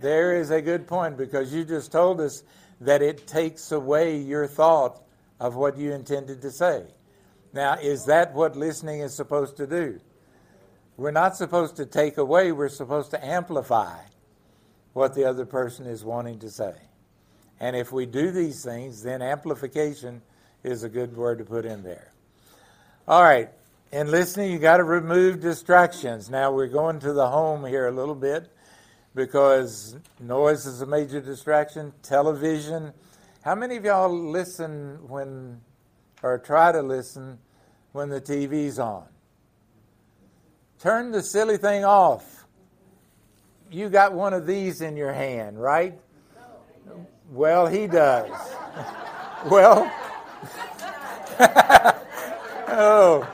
[0.01, 2.45] There is a good point because you just told us
[2.81, 5.03] that it takes away your thought
[5.41, 6.85] of what you intended to say.
[7.53, 10.01] Now, is that what listening is supposed to do?
[10.97, 13.99] We're not supposed to take away, we're supposed to amplify
[14.93, 16.75] what the other person is wanting to say.
[17.63, 20.21] And if we do these things, then amplification
[20.65, 22.11] is a good word to put in there.
[23.07, 23.51] All right.
[23.93, 26.29] In listening, you got to remove distractions.
[26.29, 28.51] Now we're going to the home here a little bit
[29.15, 31.93] because noise is a major distraction.
[32.03, 32.93] Television.
[33.43, 35.61] How many of y'all listen when,
[36.21, 37.39] or try to listen
[37.93, 39.05] when the TV's on?
[40.81, 42.45] Turn the silly thing off.
[43.71, 45.97] You got one of these in your hand, right?
[47.33, 48.29] Well, he does.
[49.47, 49.91] well,
[52.69, 53.27] oh,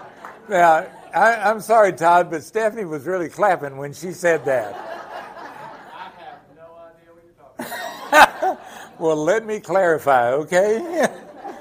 [0.49, 4.73] now I, I'm sorry, Todd, but Stephanie was really clapping when she said that.
[4.73, 9.01] I have no idea what you're talking about.
[9.01, 11.09] well, let me clarify, okay?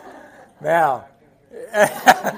[0.62, 1.06] now,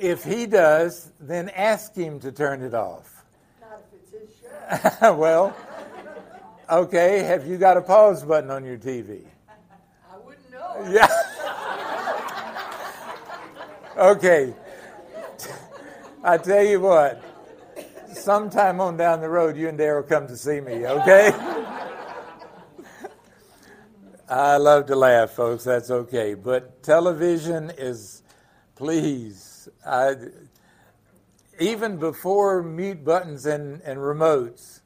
[0.00, 3.22] if he does, then ask him to turn it off.
[3.60, 5.12] Not if it's his show.
[5.12, 5.54] well,
[6.70, 9.24] okay, have you got a pause button on your TV?
[10.10, 10.90] I wouldn't know.
[10.90, 11.08] Yeah.
[13.96, 14.54] okay.
[16.22, 17.22] I tell you what,
[18.12, 21.32] sometime on down the road, you and Daryl come to see me, okay?
[24.28, 25.64] I love to laugh, folks.
[25.64, 26.34] That's okay.
[26.34, 28.22] But television is,
[28.76, 30.14] please, I,
[31.58, 34.79] even before mute buttons and, and remotes,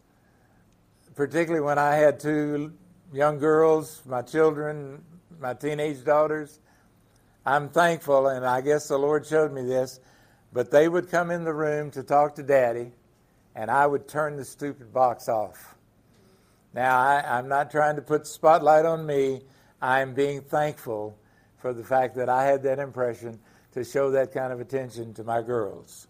[1.14, 2.72] particularly when I had two
[3.12, 5.02] young girls, my children,
[5.38, 6.58] my teenage daughters,
[7.46, 10.00] I'm thankful, and I guess the Lord showed me this,
[10.52, 12.92] but they would come in the room to talk to Daddy,
[13.54, 15.76] and I would turn the stupid box off.
[16.72, 19.42] Now, I, am not trying to put the spotlight on me.
[19.80, 21.16] I'm being thankful
[21.58, 23.38] for the fact that I had that impression
[23.72, 26.08] to show that kind of attention to my girls.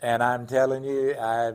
[0.00, 1.52] And I'm telling you, I,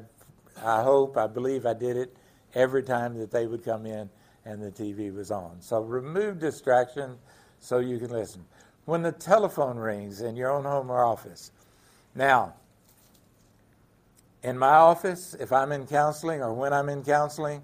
[0.64, 2.16] I hope, I believe I did it
[2.56, 4.10] every time that they would come in
[4.46, 5.58] and the TV was on.
[5.62, 7.18] So remove distraction
[7.60, 8.46] so you can listen.
[8.86, 11.52] When the telephone rings in your own home or office,
[12.16, 12.56] now,
[14.42, 17.62] in my office, if I'm in counseling or when I'm in counseling,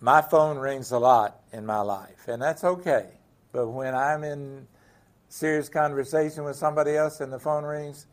[0.00, 3.08] my phone rings a lot in my life, and that's okay.
[3.52, 4.66] But when I'm in
[5.28, 8.06] serious conversation with somebody else and the phone rings,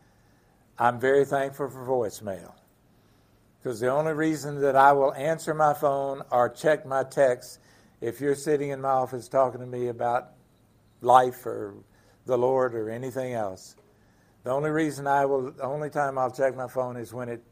[0.78, 2.54] I'm very thankful for voicemail.
[3.62, 7.60] Because the only reason that I will answer my phone or check my text
[8.02, 10.30] if you're sitting in my office talking to me about
[11.02, 11.76] life or
[12.26, 13.76] the Lord or anything else,
[14.44, 17.44] the only reason I will, the only time I'll check my phone is when it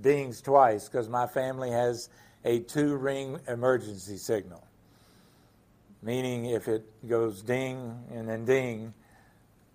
[0.00, 2.08] dings twice because my family has
[2.44, 4.66] a two ring emergency signal.
[6.02, 8.94] Meaning, if it goes ding and then ding,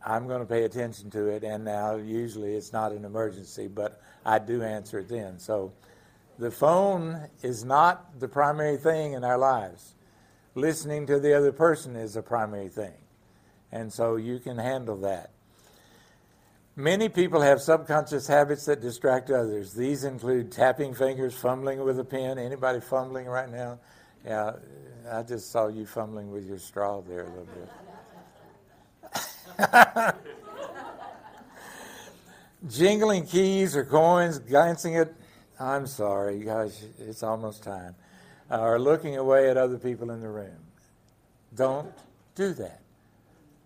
[0.05, 1.43] I'm going to pay attention to it.
[1.43, 5.39] And now, usually, it's not an emergency, but I do answer it then.
[5.39, 5.73] So,
[6.39, 9.93] the phone is not the primary thing in our lives.
[10.55, 12.93] Listening to the other person is a primary thing.
[13.71, 15.31] And so, you can handle that.
[16.75, 19.73] Many people have subconscious habits that distract others.
[19.73, 22.39] These include tapping fingers, fumbling with a pen.
[22.39, 23.79] Anybody fumbling right now?
[24.25, 24.53] Yeah,
[25.11, 27.69] I just saw you fumbling with your straw there a little bit.
[32.67, 35.13] Jingling keys or coins, glancing at,
[35.59, 37.95] I'm sorry, guys, it's almost time,
[38.49, 40.59] uh, or looking away at other people in the room.
[41.55, 41.91] Don't
[42.35, 42.81] do that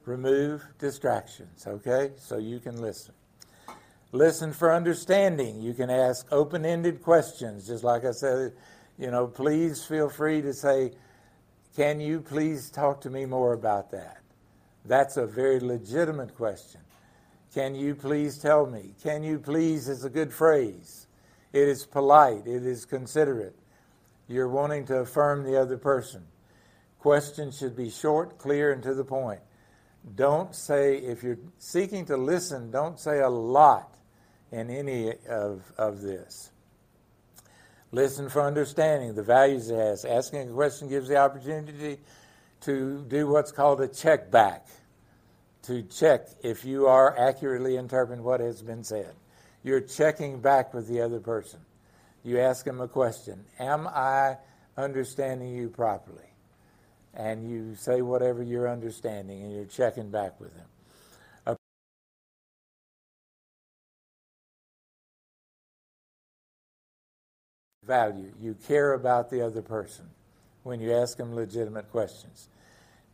[0.05, 2.11] remove distractions, okay?
[2.17, 3.13] So you can listen.
[4.11, 5.61] Listen for understanding.
[5.61, 8.53] You can ask open ended questions, just like I said.
[8.97, 10.91] You know, please feel free to say,
[11.75, 14.19] Can you please talk to me more about that?
[14.85, 16.81] That's a very legitimate question.
[17.53, 18.93] Can you please tell me?
[19.01, 21.07] Can you please is a good phrase.
[21.53, 23.55] It is polite, it is considerate.
[24.27, 26.25] You're wanting to affirm the other person.
[26.99, 29.41] Questions should be short, clear, and to the point.
[30.15, 33.95] don't say, if you're seeking to listen, don't say a lot
[34.51, 36.51] in any of, of this.
[37.91, 40.03] Listen for understanding the values it has.
[40.03, 41.99] Asking a question gives the opportunity
[42.61, 44.67] to do what's called a check back,
[45.67, 49.13] to check if you are accurately interpreting what has been said.
[49.63, 51.59] You're checking back with the other person.
[52.23, 54.37] You ask them a question Am I
[54.77, 56.21] understanding you properly?
[57.13, 60.65] And you say whatever you're understanding, and you're checking back with them.
[67.85, 68.31] value.
[68.41, 70.05] You care about the other person
[70.63, 72.49] when you ask them legitimate questions.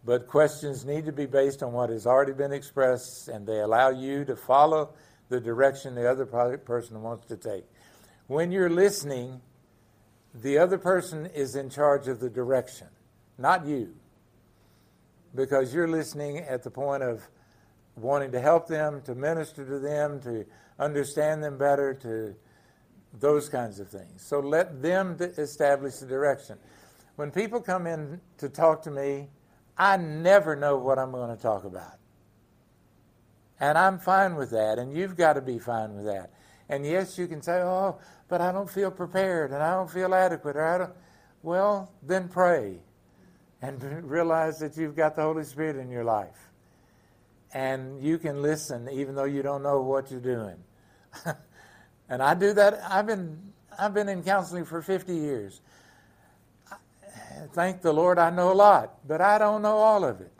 [0.04, 3.89] But questions need to be based on what has already been expressed, and they allow
[3.89, 4.93] you to follow
[5.30, 7.66] the direction the other person wants to take.
[8.28, 9.41] When you're listening,
[10.34, 12.88] the other person is in charge of the direction,
[13.38, 13.93] not you.
[15.36, 17.22] Because you're listening at the point of
[17.95, 20.45] wanting to help them, to minister to them, to
[20.80, 22.36] understand them better, to
[23.20, 24.26] those kinds of things.
[24.26, 26.58] So let them establish the direction.
[27.18, 29.30] When people come in to talk to me,
[29.82, 31.97] I never know what I'm going to talk about.
[33.59, 36.32] And I'm fine with that, and you've got to be fine with that.
[36.69, 40.13] And yes, you can say, oh, but I don't feel prepared, and I don't feel
[40.13, 40.93] adequate, or I don't.
[41.41, 42.77] Well, then pray
[43.63, 46.51] and realize that you've got the Holy Spirit in your life.
[47.51, 50.57] And you can listen even though you don't know what you're doing.
[52.11, 52.82] And I do that.
[52.89, 55.61] I've been I've been in counseling for 50 years.
[57.54, 60.32] Thank the Lord, I know a lot, but I don't know all of it.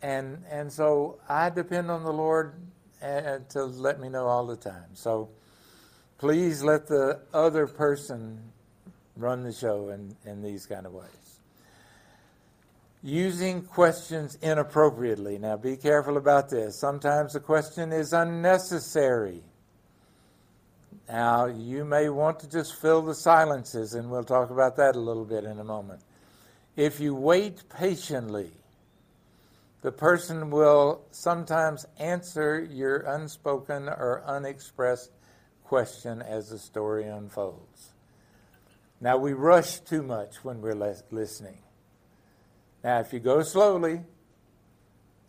[0.00, 2.54] And and so I depend on the Lord
[3.02, 4.94] uh, to let me know all the time.
[4.94, 5.28] So
[6.18, 8.40] please let the other person
[9.16, 11.40] run the show in, in these kind of ways.
[13.02, 15.38] Using questions inappropriately.
[15.38, 16.78] Now be careful about this.
[16.78, 19.42] Sometimes the question is unnecessary.
[21.12, 24.98] Now, you may want to just fill the silences, and we'll talk about that a
[24.98, 26.00] little bit in a moment.
[26.74, 28.50] If you wait patiently,
[29.82, 35.10] the person will sometimes answer your unspoken or unexpressed
[35.64, 37.92] question as the story unfolds.
[38.98, 41.58] Now, we rush too much when we're listening.
[42.82, 44.00] Now, if you go slowly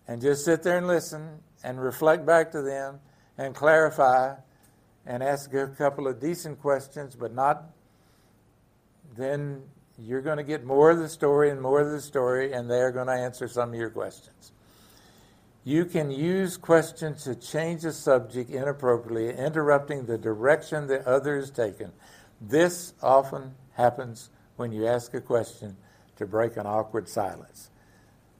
[0.07, 3.01] and just sit there and listen and reflect back to them
[3.37, 4.35] and clarify,
[5.05, 7.65] and ask a couple of decent questions, but not,
[9.17, 9.61] then
[9.99, 12.91] you're going to get more of the story and more of the story, and they're
[12.91, 14.51] going to answer some of your questions.
[15.65, 21.51] You can use questions to change the subject inappropriately, interrupting the direction the other is
[21.51, 21.91] taken.
[22.41, 25.77] This often happens when you ask a question
[26.17, 27.69] to break an awkward silence.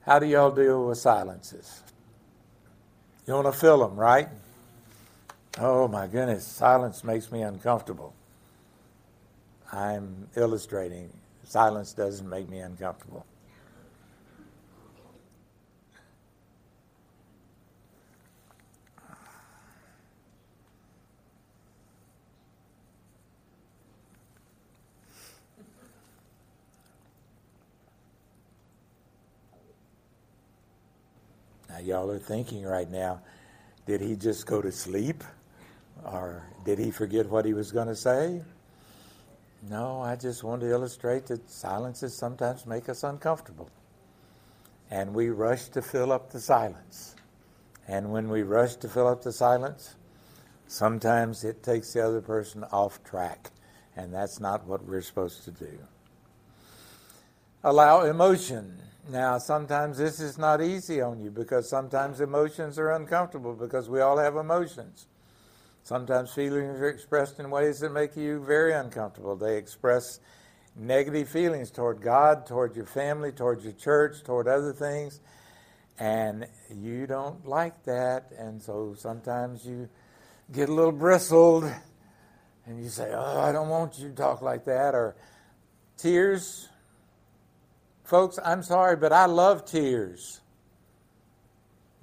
[0.02, 1.82] How do y'all deal with silences?
[3.26, 4.28] You want to fill them, right?
[5.60, 8.16] Oh my goodness, silence makes me uncomfortable.
[9.72, 11.12] I'm illustrating.
[11.44, 13.26] Silence doesn't make me uncomfortable.
[31.70, 33.22] Now, y'all are thinking right now,
[33.88, 35.24] did he just go to sleep?
[36.04, 38.42] Or did he forget what he was going to say?
[39.70, 43.70] No, I just want to illustrate that silences sometimes make us uncomfortable.
[44.92, 47.16] And we rush to fill up the silence.
[47.88, 49.96] And when we rush to fill up the silence,
[50.68, 53.52] sometimes it takes the other person off track.
[53.96, 55.80] And that's not what we're supposed to do.
[57.64, 58.80] Allow emotion.
[59.10, 64.02] Now, sometimes this is not easy on you because sometimes emotions are uncomfortable because we
[64.02, 65.08] all have emotions.
[65.84, 69.36] Sometimes feelings are expressed in ways that make you very uncomfortable.
[69.36, 70.22] They express
[70.78, 75.20] negative feelings toward God, toward your family, toward your church, toward other things,
[76.00, 78.32] and you don't like that.
[78.38, 79.90] And so sometimes you
[80.54, 81.70] get a little bristled
[82.66, 84.96] and you say, Oh, I don't want you to talk like that.
[84.96, 85.18] Or
[85.98, 86.70] tears.
[88.06, 90.40] Folks, I'm sorry, but I love tears.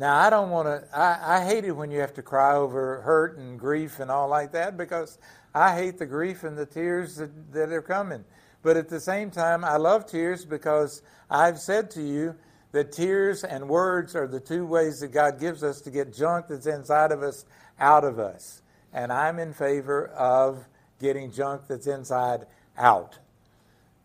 [0.01, 3.03] Now, I don't want to, I, I hate it when you have to cry over
[3.03, 5.19] hurt and grief and all like that because
[5.55, 8.25] I hate the grief and the tears that, that are coming.
[8.63, 12.35] But at the same time, I love tears because I've said to you
[12.73, 16.47] that tears and words are the two ways that God gives us to get junk
[16.49, 17.45] that's inside of us
[17.79, 18.63] out of us.
[18.95, 20.67] And I'm in favor of
[20.99, 22.47] getting junk that's inside
[22.79, 23.19] out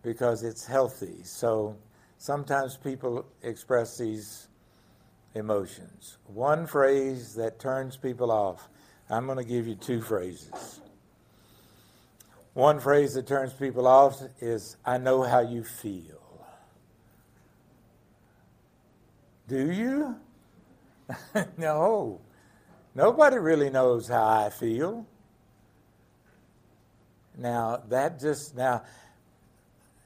[0.03, 1.23] because it's healthy.
[1.23, 1.77] So
[2.17, 4.49] sometimes people express these
[5.35, 6.17] emotions.
[6.25, 8.69] One phrase that turns people off.
[9.09, 10.81] I'm going to give you two phrases.
[12.53, 16.21] One phrase that turns people off is, I know how you feel.
[19.47, 20.15] Do you?
[21.57, 22.21] no.
[22.95, 25.05] Nobody really knows how I feel.
[27.37, 28.83] Now, that just, now,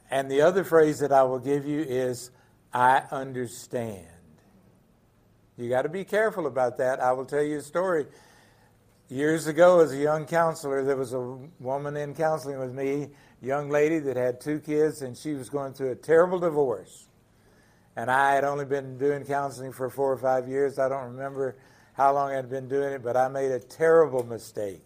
[0.10, 2.32] and the other phrase that I will give you is,
[2.74, 4.08] I understand.
[5.60, 7.02] You got to be careful about that.
[7.02, 8.06] I will tell you a story.
[9.10, 13.10] Years ago, as a young counselor, there was a woman in counseling with me,
[13.42, 17.10] young lady that had two kids, and she was going through a terrible divorce.
[17.98, 20.80] And I had only been doing counseling for four or five years.
[20.80, 21.58] I don't remember
[21.92, 24.82] how long I'd been doing it, but I made a terrible mistake.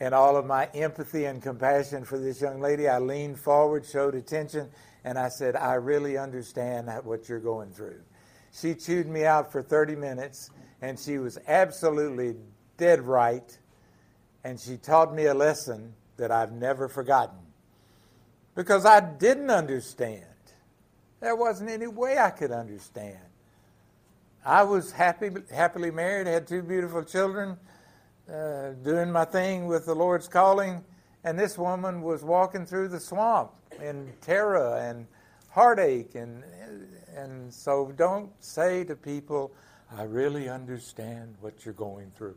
[0.00, 4.16] And all of my empathy and compassion for this young lady, I leaned forward, showed
[4.16, 4.70] attention,
[5.04, 8.00] and I said, I really understand what you're going through.
[8.60, 10.50] She chewed me out for 30 minutes,
[10.80, 12.36] and she was absolutely
[12.76, 13.58] dead right.
[14.44, 17.38] And she taught me a lesson that I've never forgotten
[18.54, 20.24] because I didn't understand.
[21.20, 23.18] There wasn't any way I could understand.
[24.44, 27.56] I was happy, happily married, had two beautiful children,
[28.30, 30.84] uh, doing my thing with the Lord's calling,
[31.24, 35.06] and this woman was walking through the swamp in terror and
[35.50, 36.44] heartache, and
[37.14, 39.52] and so don't say to people,
[39.90, 42.36] "I really understand what you're going through."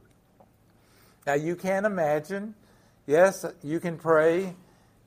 [1.25, 2.55] Now you can imagine.
[3.05, 4.55] Yes, you can pray.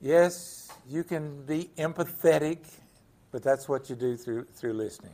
[0.00, 2.58] Yes, you can be empathetic
[3.32, 5.12] but that's what you do through, through listening.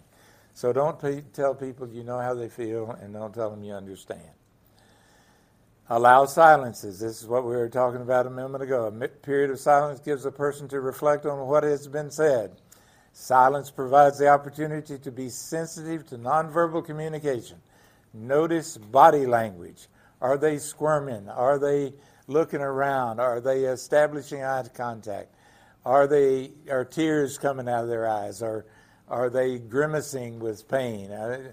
[0.54, 0.98] So don't
[1.34, 4.22] tell people you know how they feel and don't tell them you understand.
[5.88, 6.98] Allow silences.
[6.98, 8.86] This is what we were talking about a moment ago.
[8.86, 12.56] A period of silence gives a person to reflect on what has been said.
[13.18, 17.56] Silence provides the opportunity to be sensitive to nonverbal communication.
[18.12, 19.88] Notice body language.
[20.20, 21.26] Are they squirming?
[21.30, 21.94] Are they
[22.26, 23.18] looking around?
[23.18, 25.34] Are they establishing eye contact?
[25.86, 28.42] Are they are tears coming out of their eyes?
[28.42, 28.66] Are
[29.08, 31.10] are they grimacing with pain?
[31.10, 31.52] Uh,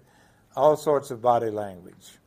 [0.58, 2.18] all sorts of body language.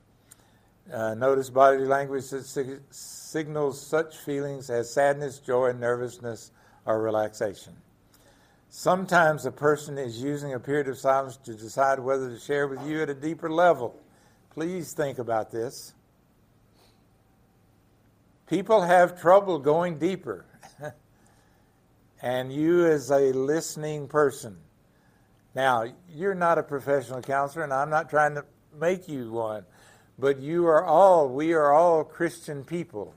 [0.90, 6.52] Uh, notice body language that sig- signals such feelings as sadness, joy, nervousness,
[6.86, 7.74] or relaxation.
[8.68, 12.86] Sometimes a person is using a period of silence to decide whether to share with
[12.86, 13.98] you at a deeper level.
[14.50, 15.94] Please think about this.
[18.46, 20.44] People have trouble going deeper.
[22.22, 24.56] and you as a listening person.
[25.54, 28.44] Now, you're not a professional counselor, and I'm not trying to
[28.78, 29.64] make you one,
[30.18, 33.14] but you are all, we are all Christian people.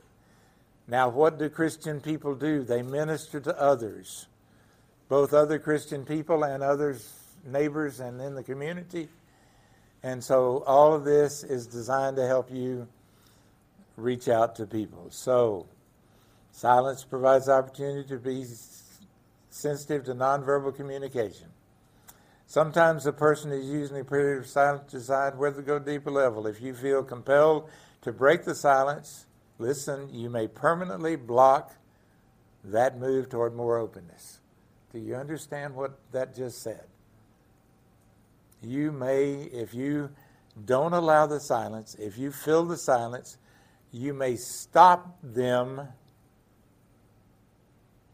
[0.87, 2.63] Now, what do Christian people do?
[2.63, 4.27] They minister to others,
[5.09, 7.11] both other Christian people and others,
[7.45, 9.09] neighbors, and in the community.
[10.03, 12.87] And so, all of this is designed to help you
[13.97, 15.07] reach out to people.
[15.09, 15.67] So,
[16.51, 18.45] silence provides opportunity to be
[19.49, 21.47] sensitive to nonverbal communication.
[22.45, 26.11] Sometimes a person is using a period of silence to decide whether to go deeper
[26.11, 26.47] level.
[26.47, 27.69] If you feel compelled
[28.01, 29.25] to break the silence,
[29.57, 31.75] listen, you may permanently block
[32.63, 34.39] that move toward more openness.
[34.91, 36.85] Do you understand what that just said?
[38.61, 40.09] You may, if you
[40.65, 43.37] don't allow the silence, if you fill the silence,
[43.91, 45.87] you may stop them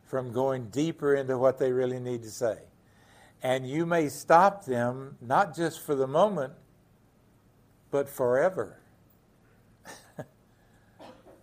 [0.06, 2.60] from going deeper into what they really need to say.
[3.42, 6.54] And you may stop them, not just for the moment,
[7.92, 8.80] but forever.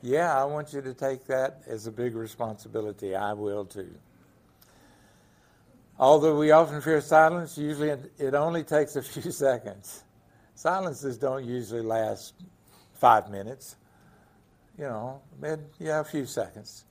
[0.03, 3.15] yeah, I want you to take that as a big responsibility.
[3.15, 3.91] I will too.
[6.03, 10.03] Although we often fear silence, usually it only takes a few seconds.
[10.57, 12.35] Silences don't usually last
[12.95, 13.77] five minutes.
[14.77, 15.23] You know,
[15.79, 16.87] yeah, a few seconds.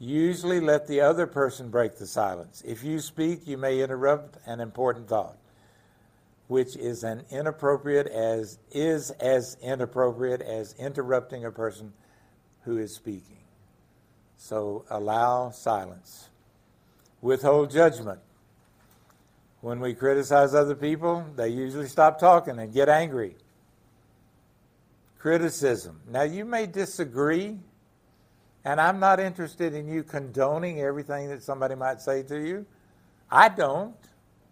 [0.00, 2.60] Usually let the other person break the silence.
[2.66, 5.38] If you speak, you may interrupt an important thought,
[6.48, 11.92] which is an inappropriate as is as inappropriate as interrupting a person
[12.64, 13.44] who is speaking.
[14.36, 16.30] So allow silence.
[17.20, 18.20] Withhold judgment.
[19.60, 23.36] When we criticize other people, they usually stop talking and get angry.
[25.18, 26.00] Criticism.
[26.08, 27.58] Now you may disagree
[28.64, 32.66] and I'm not interested in you condoning everything that somebody might say to you.
[33.30, 33.96] I don't,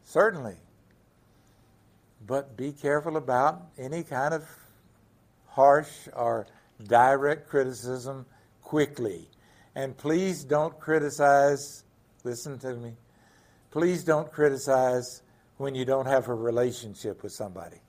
[0.05, 0.57] certainly.
[2.27, 4.45] But be careful about any kind of
[5.49, 6.47] harsh or
[6.83, 8.27] direct criticism
[8.63, 9.29] quickly.
[9.75, 11.85] And please don't criticize,
[12.27, 12.93] listen to me,
[13.71, 15.23] please don't criticize
[15.59, 17.81] when you don't have a relationship with somebody.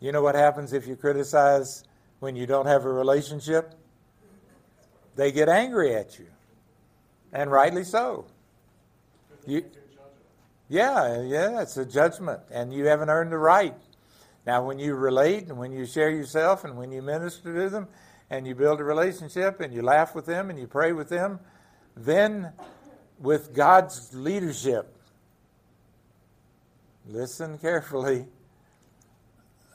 [0.00, 1.84] You know what happens if you criticize
[2.20, 3.74] when you don't have a relationship?
[5.14, 6.26] They get angry at you,
[7.32, 8.26] and rightly so.
[9.46, 9.64] You,
[10.68, 13.74] yeah, yeah, it's a judgment, and you haven't earned the right.
[14.46, 17.88] Now, when you relate and when you share yourself and when you minister to them
[18.30, 21.40] and you build a relationship and you laugh with them and you pray with them,
[21.96, 22.52] then
[23.18, 24.94] with God's leadership,
[27.08, 28.26] listen carefully.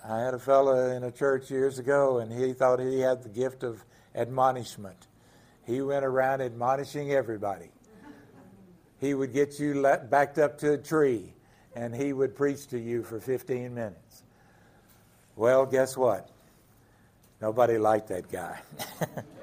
[0.04, 3.30] I had a fellow in a church years ago, and he thought he had the
[3.30, 3.84] gift of
[4.16, 5.08] admonishment.
[5.66, 7.70] He went around admonishing everybody.
[9.00, 11.34] He would get you backed up to a tree,
[11.76, 14.24] and he would preach to you for 15 minutes.
[15.36, 16.30] Well, guess what?
[17.42, 18.60] Nobody liked that guy.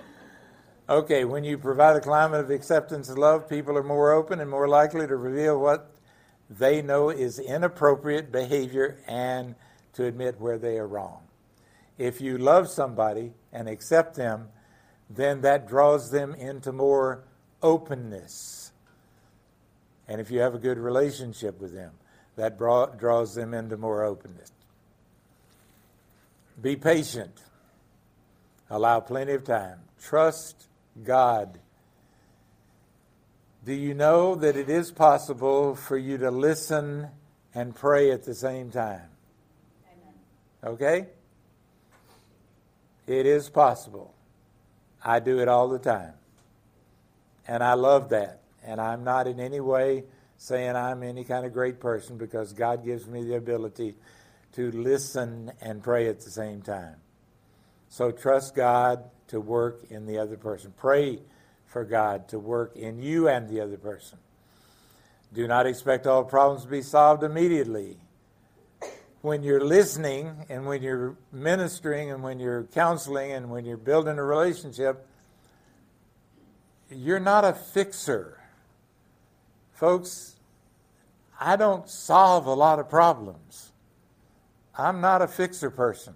[0.88, 4.50] okay, when you provide a climate of acceptance and love, people are more open and
[4.50, 5.94] more likely to reveal what
[6.48, 9.54] they know is inappropriate behavior and
[9.92, 11.22] to admit where they are wrong.
[11.98, 14.48] If you love somebody and accept them,
[15.10, 17.24] then that draws them into more
[17.62, 18.72] openness.
[20.06, 21.92] And if you have a good relationship with them,
[22.36, 24.52] that draws them into more openness.
[26.60, 27.42] Be patient.
[28.70, 29.80] Allow plenty of time.
[30.00, 30.68] Trust
[31.04, 31.58] God.
[33.64, 37.08] Do you know that it is possible for you to listen
[37.54, 39.10] and pray at the same time?
[39.92, 40.74] Amen.
[40.74, 41.06] Okay?
[43.06, 44.14] It is possible.
[45.04, 46.14] I do it all the time.
[47.46, 48.42] And I love that.
[48.64, 50.04] And I'm not in any way
[50.36, 53.96] saying I'm any kind of great person because God gives me the ability
[54.52, 56.96] to listen and pray at the same time.
[57.88, 60.72] So trust God to work in the other person.
[60.76, 61.20] Pray
[61.66, 64.18] for God to work in you and the other person.
[65.32, 67.98] Do not expect all problems to be solved immediately.
[69.20, 74.18] When you're listening and when you're ministering and when you're counseling and when you're building
[74.18, 75.06] a relationship,
[76.90, 78.40] you're not a fixer.
[79.74, 80.36] Folks,
[81.38, 83.72] I don't solve a lot of problems.
[84.76, 86.14] I'm not a fixer person.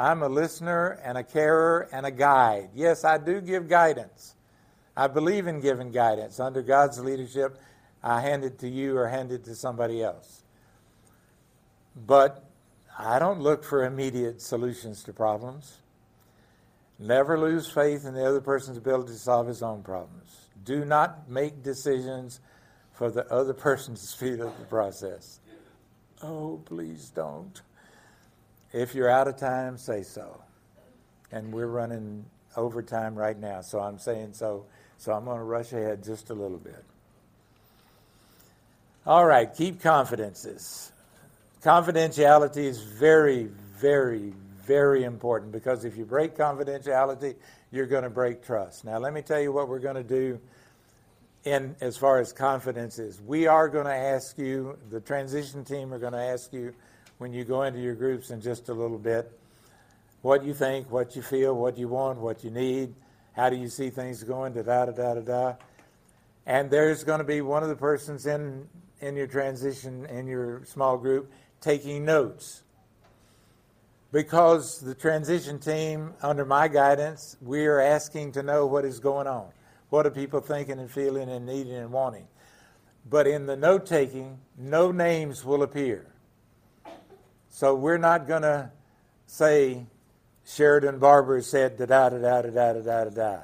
[0.00, 2.70] I'm a listener and a carer and a guide.
[2.74, 4.34] Yes, I do give guidance.
[4.96, 6.40] I believe in giving guidance.
[6.40, 7.60] Under God's leadership,
[8.02, 10.42] I hand it to you or hand it to somebody else.
[11.94, 12.42] But
[12.98, 15.76] I don't look for immediate solutions to problems.
[16.98, 20.48] Never lose faith in the other person's ability to solve his own problems.
[20.64, 22.40] Do not make decisions
[22.94, 25.40] for the other person to speed up the process.
[26.22, 27.60] Oh, please don't.
[28.72, 30.40] If you're out of time, say so.
[31.32, 32.24] And we're running
[32.56, 34.66] overtime right now, so I'm saying so.
[34.98, 36.84] So I'm going to rush ahead just a little bit.
[39.06, 40.92] All right, keep confidences.
[41.62, 43.44] Confidentiality is very,
[43.78, 44.34] very,
[44.66, 47.34] very important because if you break confidentiality,
[47.72, 48.84] you're going to break trust.
[48.84, 50.38] Now, let me tell you what we're going to do
[51.44, 53.20] in as far as confidence is.
[53.20, 56.74] We are going to ask you, the transition team are going to ask you
[57.20, 59.30] when you go into your groups in just a little bit
[60.22, 62.94] what you think, what you feel, what you want, what you need,
[63.32, 65.54] how do you see things going, da da da da da da.
[66.46, 68.66] And there's going to be one of the persons in
[69.02, 72.62] in your transition in your small group taking notes.
[74.12, 79.26] Because the transition team, under my guidance, we are asking to know what is going
[79.26, 79.50] on.
[79.90, 82.28] What are people thinking and feeling and needing and wanting?
[83.08, 86.06] But in the note taking, no names will appear.
[87.50, 88.70] So we're not going to
[89.26, 89.84] say
[90.46, 93.38] Sheridan Barber said da da da da da da da da.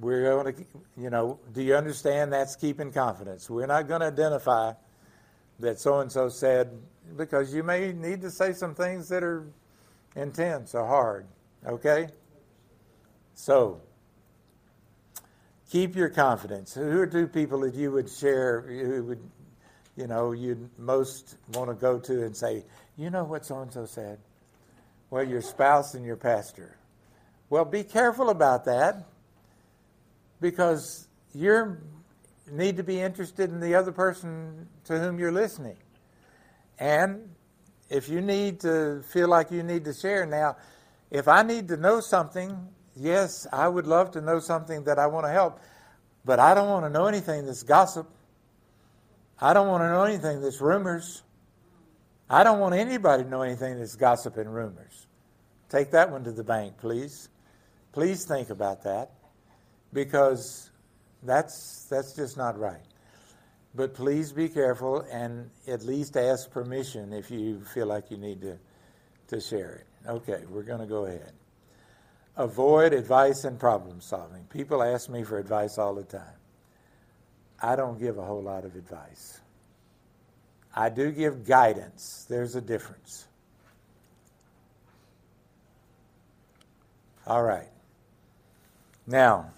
[0.00, 0.64] We're going to,
[0.96, 3.48] you know, do you understand that's keeping confidence?
[3.48, 4.72] We're not going to identify
[5.60, 6.70] that so and so said
[7.16, 9.46] because you may need to say some things that are
[10.16, 11.26] intense or hard.
[11.66, 12.08] Okay?
[13.34, 13.80] So,
[15.70, 16.74] keep your confidence.
[16.74, 19.30] Who are two people that you would share, who would,
[19.96, 22.64] you know, you'd most want to go to and say,
[22.96, 24.18] you know what so and so said?
[25.10, 26.76] Well, your spouse and your pastor.
[27.50, 29.06] Well, be careful about that
[30.40, 31.76] because you
[32.50, 35.76] need to be interested in the other person to whom you're listening.
[36.78, 37.28] And
[37.88, 40.56] if you need to feel like you need to share now,
[41.10, 45.06] if I need to know something yes, I would love to know something that I
[45.06, 45.60] want to help,
[46.24, 48.08] but I don't want to know anything that's gossip.
[49.40, 51.22] I don't want to know anything that's rumors.
[52.30, 55.06] I don't want anybody to know anything that's gossip and rumors.
[55.68, 57.28] Take that one to the bank, please.
[57.92, 59.10] Please think about that
[59.92, 60.70] because
[61.22, 62.82] that's, that's just not right.
[63.74, 68.40] but please be careful and at least ask permission if you feel like you need
[68.40, 68.56] to,
[69.28, 70.08] to share it.
[70.08, 71.32] Okay, we're going to go ahead.
[72.36, 74.44] Avoid advice and problem solving.
[74.44, 76.36] People ask me for advice all the time.
[77.64, 79.40] I don't give a whole lot of advice.
[80.76, 82.26] I do give guidance.
[82.28, 83.26] There's a difference.
[87.26, 87.70] All right.
[89.06, 89.50] Now,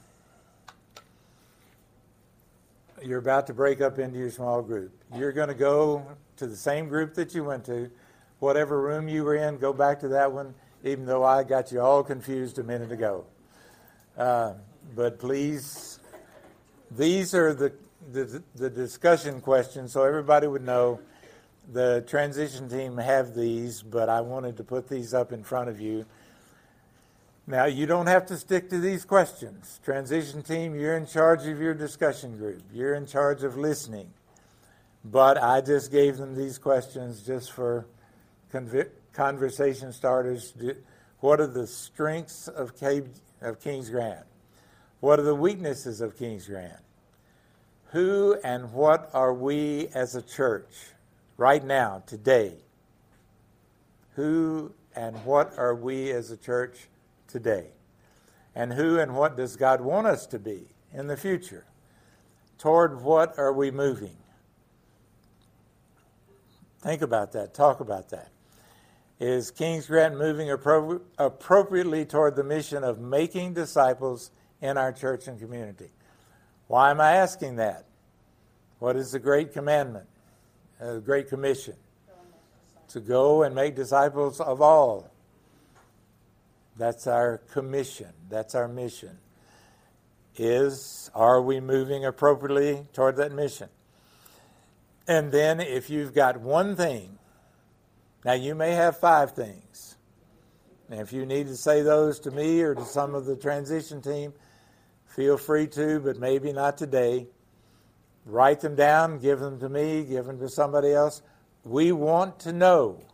[3.03, 4.93] you're about to break up into your small group.
[5.17, 7.91] You're going to go to the same group that you went to.
[8.39, 10.55] Whatever room you were in, go back to that one,
[10.85, 13.25] even though I got you all confused a minute ago.
[14.17, 14.53] Uh,
[14.95, 15.99] but please,
[16.93, 17.73] these are the,
[18.13, 21.01] the, the discussion questions, so everybody would know.
[21.73, 25.81] The transition team have these, but I wanted to put these up in front of
[25.81, 26.07] you
[27.49, 29.79] now, you don't have to stick to these questions.
[29.85, 34.13] Transition team, you're in charge of your discussion group, you're in charge of listening.
[35.05, 37.87] But I just gave them these questions just for
[38.53, 40.55] conv- conversation starters.
[41.21, 43.05] What are the strengths of, K-
[43.41, 44.27] of King's Grant?
[44.99, 46.83] What are the weaknesses of King's Grant?
[47.97, 50.69] Who and what are we as a church
[51.39, 52.53] right now, today?
[54.17, 56.89] Who and what are we as a church
[57.27, 57.69] today?
[58.55, 61.65] And who and what does God want us to be in the future?
[62.59, 64.19] Toward what are we moving?
[66.83, 67.55] Think about that.
[67.55, 68.29] Talk about that.
[69.19, 75.29] Is King's Grant moving appro- appropriately toward the mission of making disciples in our church
[75.29, 75.89] and community?
[76.67, 77.86] Why am I asking that?
[78.79, 80.07] What is the great commandment,
[80.81, 81.75] uh, the great commission?
[82.89, 85.11] To go and make disciples of all
[86.77, 88.13] that's our commission.
[88.29, 89.19] That's our mission.
[90.37, 93.69] Is are we moving appropriately toward that mission?
[95.09, 97.19] And then if you've got one thing,
[98.25, 99.97] now you may have five things.
[100.91, 104.03] And if you need to say those to me or to some of the transition
[104.03, 104.35] team,
[105.07, 107.29] feel free to, but maybe not today.
[108.27, 111.23] Write them down, give them to me, give them to somebody else.
[111.65, 113.07] We want to know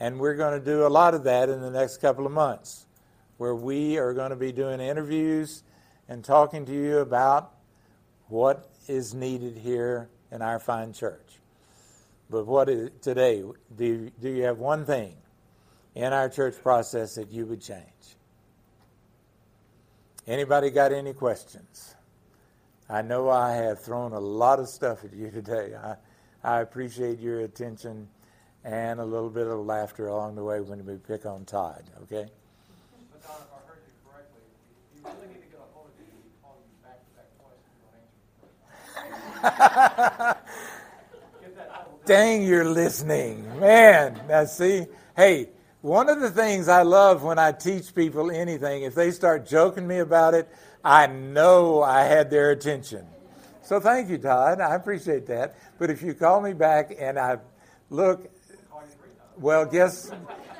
[0.00, 2.86] and we're going to do a lot of that in the next couple of months,
[3.38, 5.62] where we are going to be doing interviews
[6.08, 7.54] and talking to you about
[8.28, 11.38] what is needed here in our fine church.
[12.28, 13.42] But what is today?
[13.76, 15.14] Do do you have one thing
[15.94, 17.84] in our church process that you would change?
[20.26, 21.93] Anybody got any questions?
[22.88, 25.74] I know I have thrown a lot of stuff at you today.
[25.74, 25.96] I,
[26.42, 28.08] I appreciate your attention
[28.64, 32.26] and a little bit of laughter along the way when we pick on Todd, okay?
[33.12, 34.42] But Don, if I heard you correctly,
[34.94, 37.30] you really need to get a hold of you and call you back to that
[40.24, 40.44] question
[42.06, 43.60] Dang, you're listening.
[43.60, 45.48] Man, now see, hey,
[45.84, 49.86] one of the things I love when I teach people anything, if they start joking
[49.86, 50.48] me about it,
[50.82, 53.06] I know I had their attention.
[53.62, 54.62] So thank you, Todd.
[54.62, 55.58] I appreciate that.
[55.78, 57.36] But if you call me back and I
[57.90, 58.30] look
[59.36, 60.10] well, guess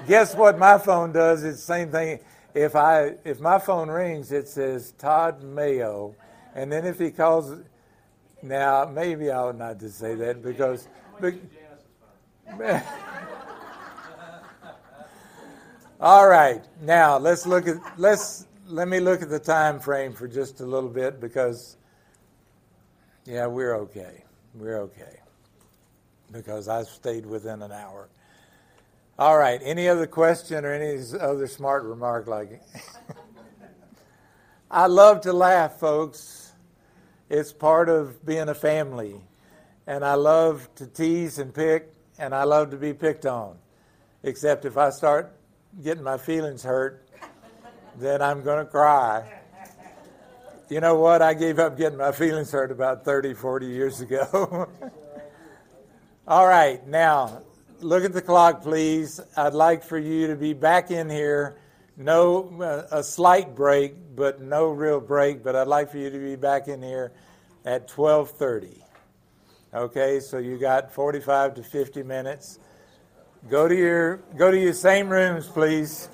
[0.07, 1.43] guess what my phone does?
[1.43, 2.19] It's the same thing.
[2.53, 6.15] If I if my phone rings, it says Todd Mayo,
[6.55, 7.63] and then if he calls,
[8.43, 10.87] now maybe I ought not to say that because.
[11.19, 11.35] But,
[16.05, 20.29] all right, now let's look at let's let me look at the time frame for
[20.29, 21.79] just a little bit because
[23.25, 24.23] yeah, we're okay.
[24.55, 25.19] We're okay
[26.31, 28.11] because I stayed within an hour.
[29.19, 29.59] All right.
[29.65, 32.61] Any other question or any other smart remark like?
[34.71, 36.53] I love to laugh, folks.
[37.31, 39.23] It's part of being a family.
[39.87, 43.57] And I love to tease and pick, and I love to be picked on.
[44.23, 45.35] Except if I start
[45.83, 47.09] getting my feelings hurt,
[47.99, 49.41] then I'm going to cry.
[50.69, 51.23] You know what?
[51.23, 54.69] I gave up getting my feelings hurt about 30, 40 years ago.
[56.27, 56.87] All right.
[56.87, 57.43] Now,
[57.81, 59.21] look at the clock, please.
[59.37, 61.57] I'd like for you to be back in here.
[61.97, 65.45] No, uh, a slight break, but no real break.
[65.45, 67.13] But I'd like for you to be back in here
[67.65, 68.83] at 12:30.
[69.73, 72.59] Okay, so you got 45 to 50 minutes.
[73.49, 76.09] Go to your go to your same rooms, please.